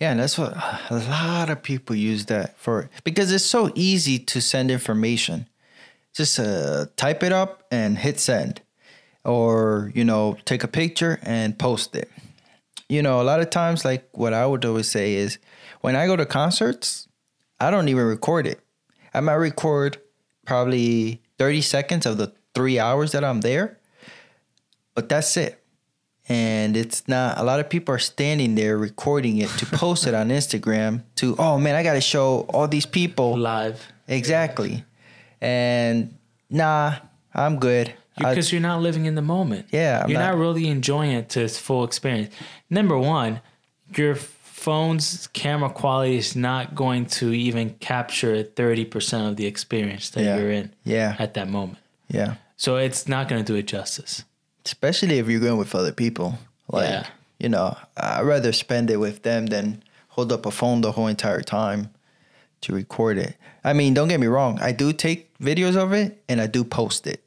Yeah, 0.01 0.13
and 0.13 0.21
that's 0.21 0.39
what 0.39 0.55
a 0.91 0.99
lot 1.11 1.51
of 1.51 1.63
people 1.63 1.97
use 1.97 2.27
that 2.27 2.57
for 2.59 2.89
because 3.05 3.33
it's 3.33 3.45
so 3.45 3.71
easy 3.75 4.19
to 4.19 4.41
send 4.41 4.71
information. 4.71 5.47
Just 6.15 6.39
uh, 6.39 6.87
type 6.97 7.23
it 7.23 7.33
up 7.33 7.65
and 7.71 7.99
hit 7.99 8.21
send, 8.21 8.63
or 9.25 9.93
you 9.95 10.05
know, 10.05 10.37
take 10.45 10.65
a 10.65 10.69
picture 10.69 11.19
and 11.23 11.59
post 11.59 11.95
it. 11.97 12.11
You 12.89 13.03
know, 13.03 13.21
a 13.21 13.25
lot 13.25 13.41
of 13.41 13.51
times, 13.51 13.85
like 13.85 14.09
what 14.13 14.33
I 14.33 14.47
would 14.47 14.65
always 14.65 14.91
say 14.91 15.15
is, 15.15 15.39
when 15.81 15.97
I 15.97 16.07
go 16.07 16.17
to 16.17 16.25
concerts, 16.27 17.09
I 17.61 17.71
don't 17.71 17.89
even 17.89 18.05
record 18.05 18.47
it. 18.47 18.61
I 19.13 19.21
might 19.21 19.35
record 19.35 19.99
probably 20.47 21.21
thirty 21.39 21.61
seconds 21.61 22.07
of 22.07 22.19
the 22.19 22.33
three 22.55 22.79
hours 22.79 23.13
that 23.13 23.25
I'm 23.25 23.41
there, 23.41 23.79
but 24.95 25.09
that's 25.09 25.37
it 25.37 25.58
and 26.29 26.77
it's 26.77 27.07
not 27.09 27.39
a 27.39 27.43
lot 27.43 27.59
of 27.61 27.69
people 27.71 27.95
are 27.95 27.99
standing 27.99 28.55
there 28.55 28.77
recording 28.77 29.39
it 29.39 29.49
to 29.59 29.67
post 29.67 30.07
it 30.07 30.15
on 30.15 30.29
Instagram 30.29 31.03
to 31.17 31.35
oh 31.39 31.59
man 31.59 31.75
I 31.75 31.83
got 31.83 31.95
to 31.95 32.01
show 32.01 32.41
all 32.53 32.69
these 32.69 32.87
people 32.87 33.37
Live. 33.39 33.87
exactly 34.07 34.85
and 35.41 36.15
nah 36.51 36.97
I'm 37.35 37.59
good 37.59 37.93
because 38.17 38.51
you're 38.51 38.61
not 38.61 38.81
living 38.83 39.07
in 39.07 39.15
the 39.15 39.23
moment. 39.23 39.67
Yeah, 39.71 40.01
I'm 40.03 40.11
you're 40.11 40.19
not, 40.19 40.33
not- 40.33 40.39
really 40.41 40.67
enjoying 40.67 41.13
it 41.13 41.29
to 41.31 41.41
its 41.43 41.57
full 41.57 41.85
experience. 41.85 42.35
Number 42.69 42.99
one, 42.99 43.41
your 43.95 44.17
phone's 44.17 45.29
camera 45.29 45.71
quality 45.71 46.17
is 46.17 46.35
not 46.35 46.75
going 46.75 47.07
to 47.07 47.33
even 47.33 47.75
capture 47.79 48.43
thirty 48.43 48.85
percent 48.85 49.29
of 49.29 49.37
the 49.37 49.47
experience 49.47 50.11
that 50.11 50.25
Yeah. 50.25 50.37
you're 50.39 50.51
in 50.51 50.73
yeah 50.85 51.15
at 51.19 51.35
that 51.35 51.49
moment. 51.49 51.79
yeah 52.09 52.35
So 52.57 52.77
it's 52.77 53.07
not 53.07 53.29
going 53.29 53.45
to 53.45 53.53
do 53.53 53.57
it 53.57 53.67
justice. 53.69 54.25
Especially 54.69 55.19
if 55.19 55.29
you're 55.29 55.41
going 55.49 55.59
with 55.65 55.75
other 55.75 55.93
people 56.05 56.29
like 56.77 56.91
Yeah. 56.91 57.07
you 57.43 57.49
know 57.55 57.69
I'd 57.97 58.23
rather 58.35 58.53
spend 58.53 58.91
it 58.91 58.99
with 59.07 59.19
them 59.29 59.47
than 59.55 59.83
hold 60.15 60.31
up 60.33 60.45
a 60.47 60.51
phone 60.51 60.81
the 60.83 60.93
whole 60.93 61.07
entire 61.17 61.43
time 61.43 61.81
to 62.63 62.69
record 62.75 63.17
it 63.27 63.33
I 63.65 63.73
mean 63.79 63.95
don't 63.95 64.09
get 64.13 64.21
me 64.21 64.27
wrong 64.37 64.59
I 64.69 64.73
do 64.83 64.93
take 64.93 65.21
videos 65.39 65.77
of 65.85 65.93
it 65.93 66.09
and 66.29 66.41
I 66.41 66.47
do 66.47 66.63
post 66.65 67.07
it 67.07 67.21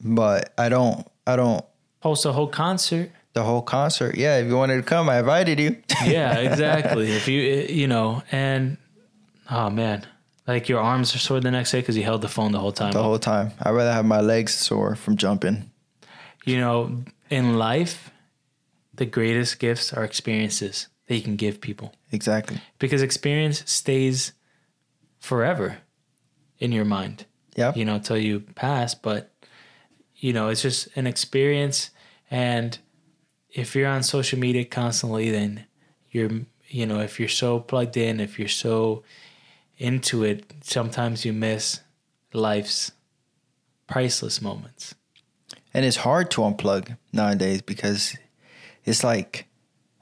but 0.00 0.52
I 0.64 0.68
don't 0.68 1.06
I 1.26 1.36
don't 1.36 1.64
Post 2.00 2.24
a 2.26 2.32
whole 2.32 2.46
concert. 2.64 3.10
the 3.32 3.42
whole 3.42 3.60
concert. 3.60 4.16
Yeah, 4.16 4.38
if 4.38 4.46
you 4.46 4.56
wanted 4.56 4.76
to 4.76 4.86
come, 4.94 5.08
I 5.10 5.18
invited 5.18 5.58
you. 5.58 5.70
Yeah, 6.06 6.38
exactly. 6.48 7.10
if 7.10 7.26
you 7.26 7.40
eh, 7.54 7.72
you 7.80 7.88
know, 7.88 8.22
and 8.30 8.76
oh 9.50 9.68
man, 9.68 10.06
like 10.46 10.68
your 10.70 10.80
arms 10.80 11.12
are 11.16 11.18
sore 11.18 11.40
the 11.40 11.50
next 11.50 11.72
day 11.72 11.80
because 11.80 11.96
you 11.98 12.04
held 12.04 12.22
the 12.22 12.28
phone 12.28 12.52
the 12.52 12.60
whole 12.60 12.70
time. 12.80 12.92
the 12.92 13.02
whole 13.02 13.18
time. 13.18 13.50
I'd 13.60 13.72
rather 13.72 13.92
have 13.92 14.06
my 14.06 14.20
legs 14.20 14.54
sore 14.54 14.94
from 14.94 15.16
jumping. 15.16 15.56
You 16.48 16.58
know, 16.58 17.04
in 17.30 17.58
life, 17.58 18.10
the 18.94 19.06
greatest 19.06 19.58
gifts 19.58 19.92
are 19.92 20.04
experiences 20.04 20.88
that 21.06 21.16
you 21.16 21.22
can 21.22 21.36
give 21.36 21.60
people 21.60 21.94
Exactly. 22.12 22.60
because 22.78 23.02
experience 23.02 23.62
stays 23.70 24.32
forever 25.18 25.78
in 26.58 26.72
your 26.72 26.84
mind, 26.84 27.26
Yeah. 27.56 27.72
you 27.74 27.84
know, 27.84 27.98
till 27.98 28.18
you 28.18 28.40
pass. 28.40 28.94
But, 28.94 29.30
you 30.16 30.32
know, 30.32 30.48
it's 30.48 30.62
just 30.62 30.88
an 30.96 31.06
experience. 31.06 31.90
And 32.30 32.78
if 33.50 33.74
you're 33.74 33.88
on 33.88 34.02
social 34.02 34.38
media 34.38 34.64
constantly, 34.64 35.30
then 35.30 35.66
you're, 36.10 36.30
you 36.68 36.86
know, 36.86 37.00
if 37.00 37.18
you're 37.20 37.28
so 37.28 37.60
plugged 37.60 37.96
in, 37.96 38.20
if 38.20 38.38
you're 38.38 38.48
so 38.48 39.02
into 39.78 40.24
it, 40.24 40.44
sometimes 40.62 41.24
you 41.24 41.32
miss 41.32 41.80
life's 42.32 42.92
priceless 43.86 44.42
moments. 44.42 44.94
And 45.78 45.86
it's 45.86 45.98
hard 45.98 46.28
to 46.32 46.40
unplug 46.40 46.96
nowadays 47.12 47.62
because 47.62 48.16
it's 48.84 49.04
like 49.04 49.46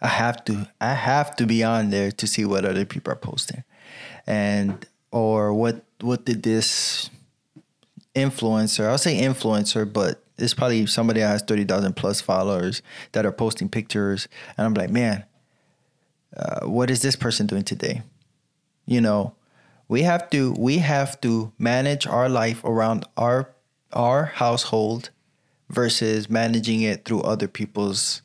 I 0.01 0.07
have 0.07 0.43
to 0.47 0.71
I 0.81 0.95
have 0.95 1.37
to 1.37 1.45
be 1.45 1.62
on 1.62 1.91
there 1.91 2.11
to 2.12 2.27
see 2.27 2.47
what 2.47 2.65
other 2.65 2.87
people 2.87 3.12
are 3.12 3.17
posting. 3.17 3.62
And 4.27 4.87
or 5.11 5.53
what 5.53 5.85
what 6.01 6.25
did 6.25 6.45
this 6.45 7.11
influencer, 8.15 8.87
I'll 8.89 8.97
say 8.97 9.21
influencer, 9.21 9.93
but 9.93 10.25
it's 10.39 10.55
probably 10.55 10.87
somebody 10.87 11.21
that 11.21 11.29
has 11.29 11.43
30,000 11.43 11.95
plus 11.95 12.23
followers 12.23 12.81
that 13.12 13.27
are 13.27 13.33
posting 13.33 13.69
pictures 13.69 14.29
and 14.57 14.67
I'm 14.67 14.73
like, 14.73 14.89
"Man, 14.89 15.27
uh, 16.35 16.61
what 16.61 16.91
is 16.91 17.03
this 17.03 17.17
person 17.17 17.47
doing 17.47 17.65
today?" 17.65 18.01
You 18.87 19.03
know, 19.03 19.35
we 19.89 20.05
have 20.05 20.31
to 20.31 20.53
we 20.53 20.79
have 20.79 21.21
to 21.21 21.53
manage 21.59 22.07
our 22.07 22.31
life 22.31 22.65
around 22.65 23.05
our 23.19 23.51
our 23.93 24.25
household 24.25 25.11
versus 25.68 26.31
managing 26.31 26.83
it 26.83 27.05
through 27.05 27.22
other 27.22 27.48
people's 27.48 28.22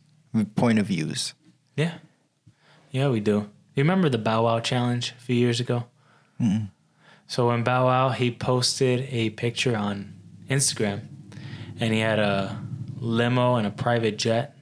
point 0.55 0.79
of 0.79 0.87
views. 0.87 1.33
Yeah. 1.75 1.95
Yeah, 2.91 3.09
we 3.09 3.19
do. 3.19 3.49
You 3.75 3.83
remember 3.83 4.09
the 4.09 4.17
Bow 4.17 4.43
Wow 4.43 4.59
challenge 4.59 5.13
a 5.17 5.21
few 5.21 5.35
years 5.35 5.59
ago? 5.59 5.85
So 7.27 7.47
when 7.47 7.63
Bow 7.63 7.85
Wow, 7.85 8.09
he 8.09 8.31
posted 8.31 9.07
a 9.11 9.29
picture 9.29 9.75
on 9.77 10.15
Instagram 10.49 11.07
and 11.79 11.93
he 11.93 11.99
had 11.99 12.19
a 12.19 12.59
limo 12.97 13.55
and 13.55 13.65
a 13.65 13.71
private 13.71 14.17
jet. 14.17 14.57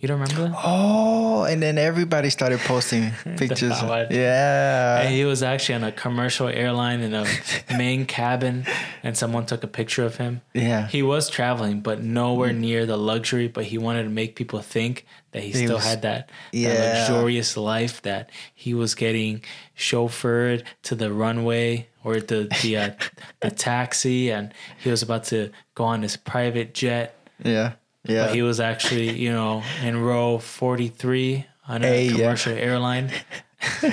You 0.00 0.08
don't 0.08 0.18
remember 0.18 0.48
that? 0.48 0.58
Oh, 0.64 1.44
and 1.44 1.62
then 1.62 1.76
everybody 1.76 2.30
started 2.30 2.58
posting 2.60 3.10
pictures. 3.36 3.74
Yeah. 4.10 5.00
And 5.02 5.14
he 5.14 5.26
was 5.26 5.42
actually 5.42 5.74
on 5.74 5.84
a 5.84 5.92
commercial 5.92 6.48
airline 6.48 7.00
in 7.00 7.12
a 7.12 7.26
main 7.76 8.06
cabin 8.06 8.64
and 9.02 9.14
someone 9.16 9.44
took 9.44 9.62
a 9.62 9.66
picture 9.66 10.04
of 10.04 10.16
him. 10.16 10.40
Yeah. 10.54 10.86
He 10.88 11.02
was 11.02 11.28
traveling, 11.28 11.82
but 11.82 12.02
nowhere 12.02 12.54
near 12.54 12.86
the 12.86 12.96
luxury, 12.96 13.46
but 13.46 13.64
he 13.64 13.76
wanted 13.76 14.04
to 14.04 14.08
make 14.08 14.36
people 14.36 14.60
think 14.60 15.04
that 15.32 15.42
he, 15.42 15.52
still 15.52 15.74
was- 15.74 15.84
had 15.84 16.00
that, 16.02 16.30
that 16.54 17.08
luxurious 17.10 17.58
life 17.58 18.00
that 18.02 18.30
he 18.54 18.72
was 18.72 18.94
getting 18.94 19.42
chauffeured 19.76 20.64
to 20.84 20.94
the 20.94 21.12
runway 21.12 21.88
or 22.02 22.20
the 22.20 22.48
the, 22.62 22.76
uh, 22.76 22.90
the 23.42 23.50
taxi 23.50 24.30
and 24.32 24.54
he 24.82 24.90
was 24.90 25.02
about 25.02 25.24
to 25.24 25.50
go 25.74 25.84
on 25.84 26.00
his 26.02 26.16
private 26.16 26.72
jet. 26.72 27.14
Yeah. 27.44 27.72
Yeah. 28.10 28.26
But 28.26 28.34
he 28.34 28.42
was 28.42 28.60
actually, 28.60 29.10
you 29.18 29.32
know, 29.32 29.62
in 29.82 30.00
row 30.00 30.38
43 30.38 31.46
on 31.68 31.82
a 31.82 31.86
Hey, 31.86 32.04
yeah. 32.06 32.12
commercial 32.12 32.52
airline. 32.54 33.10
he 33.80 33.88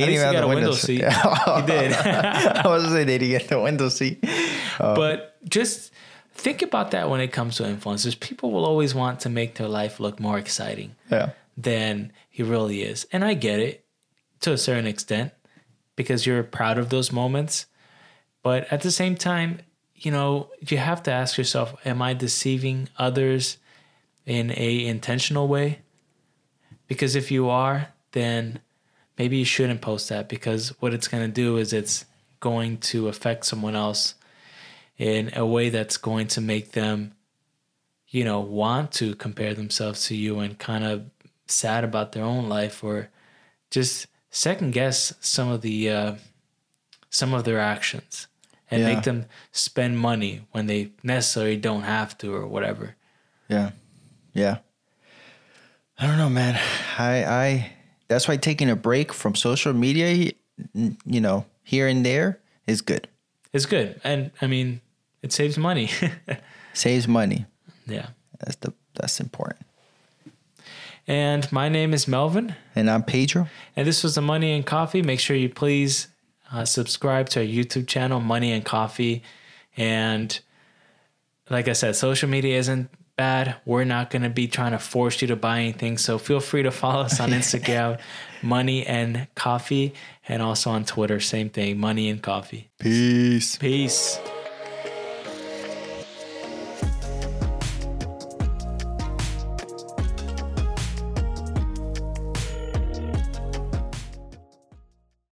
didn't 0.00 0.14
even 0.14 0.20
have 0.20 0.32
the 0.34 0.44
a 0.44 0.48
window 0.48 0.72
seat. 0.72 1.02
He 1.04 1.62
did. 1.66 1.92
I 1.92 2.62
was 2.66 2.84
gonna 2.84 2.94
say, 2.94 3.04
did 3.04 3.20
he 3.20 3.28
get 3.28 3.48
the 3.48 3.60
window 3.60 3.88
seat? 3.90 4.24
Um, 4.80 4.94
but 4.94 5.36
just 5.48 5.92
think 6.34 6.62
about 6.62 6.92
that 6.92 7.10
when 7.10 7.20
it 7.20 7.28
comes 7.28 7.56
to 7.56 7.64
influencers. 7.64 8.18
People 8.18 8.50
will 8.50 8.64
always 8.64 8.94
want 8.94 9.20
to 9.20 9.28
make 9.28 9.56
their 9.56 9.68
life 9.68 10.00
look 10.00 10.18
more 10.20 10.38
exciting 10.38 10.96
Yeah. 11.10 11.30
than 11.56 12.12
he 12.30 12.42
really 12.42 12.80
is. 12.82 13.06
And 13.12 13.22
I 13.22 13.34
get 13.34 13.60
it 13.60 13.84
to 14.40 14.52
a 14.52 14.58
certain 14.58 14.86
extent 14.86 15.32
because 15.96 16.24
you're 16.24 16.42
proud 16.42 16.78
of 16.78 16.88
those 16.88 17.12
moments. 17.12 17.66
But 18.42 18.72
at 18.72 18.80
the 18.80 18.90
same 18.90 19.16
time, 19.16 19.58
you 19.96 20.10
know, 20.10 20.48
you 20.66 20.78
have 20.78 21.02
to 21.02 21.10
ask 21.10 21.36
yourself, 21.36 21.74
am 21.84 22.00
I 22.00 22.14
deceiving 22.14 22.88
others 22.96 23.58
in 24.26 24.50
a 24.56 24.86
intentional 24.86 25.48
way. 25.48 25.80
Because 26.86 27.14
if 27.14 27.30
you 27.30 27.48
are, 27.48 27.88
then 28.12 28.60
maybe 29.18 29.36
you 29.38 29.44
shouldn't 29.44 29.80
post 29.80 30.08
that 30.08 30.28
because 30.28 30.70
what 30.80 30.92
it's 30.94 31.08
going 31.08 31.22
to 31.24 31.32
do 31.32 31.56
is 31.56 31.72
it's 31.72 32.04
going 32.40 32.78
to 32.78 33.08
affect 33.08 33.44
someone 33.44 33.76
else 33.76 34.14
in 34.98 35.30
a 35.36 35.46
way 35.46 35.68
that's 35.68 35.96
going 35.96 36.26
to 36.26 36.40
make 36.40 36.72
them 36.72 37.12
you 38.08 38.24
know 38.24 38.40
want 38.40 38.90
to 38.92 39.14
compare 39.14 39.54
themselves 39.54 40.06
to 40.06 40.16
you 40.16 40.40
and 40.40 40.58
kind 40.58 40.84
of 40.84 41.04
sad 41.46 41.84
about 41.84 42.12
their 42.12 42.24
own 42.24 42.48
life 42.48 42.82
or 42.82 43.08
just 43.70 44.06
second 44.30 44.72
guess 44.72 45.14
some 45.20 45.48
of 45.48 45.60
the 45.60 45.90
uh, 45.90 46.14
some 47.10 47.32
of 47.34 47.44
their 47.44 47.60
actions 47.60 48.26
and 48.70 48.82
Yeah. 48.82 48.94
make 48.94 49.04
them 49.04 49.26
spend 49.52 49.98
money 49.98 50.42
when 50.52 50.66
they 50.66 50.90
necessarily 51.02 51.56
don't 51.56 51.82
have 51.82 52.16
to 52.18 52.32
or 52.34 52.46
whatever. 52.46 52.96
Yeah. 53.48 53.72
Yeah. 54.34 54.58
I 55.98 56.06
don't 56.06 56.16
know, 56.18 56.30
man. 56.30 56.58
I 56.98 57.24
I 57.24 57.72
that's 58.08 58.26
why 58.28 58.36
taking 58.36 58.70
a 58.70 58.76
break 58.76 59.12
from 59.12 59.34
social 59.34 59.72
media, 59.72 60.32
you 60.74 61.20
know, 61.20 61.44
here 61.62 61.86
and 61.88 62.04
there 62.04 62.40
is 62.66 62.80
good. 62.80 63.08
It's 63.52 63.66
good, 63.66 64.00
and 64.04 64.30
I 64.40 64.46
mean, 64.46 64.80
it 65.22 65.32
saves 65.32 65.58
money. 65.58 65.90
Saves 66.72 67.08
money. 67.08 67.46
yeah. 67.86 68.10
That's 68.38 68.56
the 68.56 68.72
that's 68.94 69.18
important. 69.20 69.66
And 71.08 71.50
my 71.50 71.68
name 71.68 71.92
is 71.92 72.06
Melvin, 72.06 72.54
And 72.76 72.88
I'm 72.88 73.02
Pedro. 73.02 73.48
and 73.74 73.86
this 73.86 74.04
was 74.04 74.14
the 74.14 74.20
Money 74.22 74.52
and 74.54 74.64
Coffee. 74.64 75.02
Make 75.02 75.18
sure 75.18 75.36
you 75.36 75.48
please 75.48 76.06
uh, 76.52 76.64
subscribe 76.64 77.28
to 77.30 77.40
our 77.40 77.46
YouTube 77.46 77.88
channel, 77.88 78.20
Money 78.20 78.52
and 78.52 78.64
Coffee. 78.64 79.22
And 79.76 80.38
like 81.48 81.66
I 81.68 81.72
said, 81.72 81.96
social 81.96 82.28
media 82.28 82.56
isn't 82.58 82.88
bad. 83.20 83.56
We're 83.66 83.84
not 83.84 84.08
going 84.08 84.22
to 84.22 84.30
be 84.30 84.48
trying 84.48 84.72
to 84.72 84.78
force 84.78 85.20
you 85.20 85.28
to 85.28 85.36
buy 85.36 85.58
anything. 85.60 85.98
So 85.98 86.16
feel 86.16 86.40
free 86.40 86.62
to 86.62 86.70
follow 86.70 87.02
us 87.02 87.20
on 87.20 87.28
Instagram, 87.40 88.00
Money 88.40 88.86
and 88.86 89.28
Coffee, 89.34 89.92
and 90.26 90.40
also 90.40 90.70
on 90.70 90.86
Twitter, 90.86 91.20
same 91.20 91.50
thing, 91.50 91.78
Money 91.78 92.08
and 92.08 92.22
Coffee. 92.22 92.70
Peace. 92.78 93.58
Peace. 93.58 94.18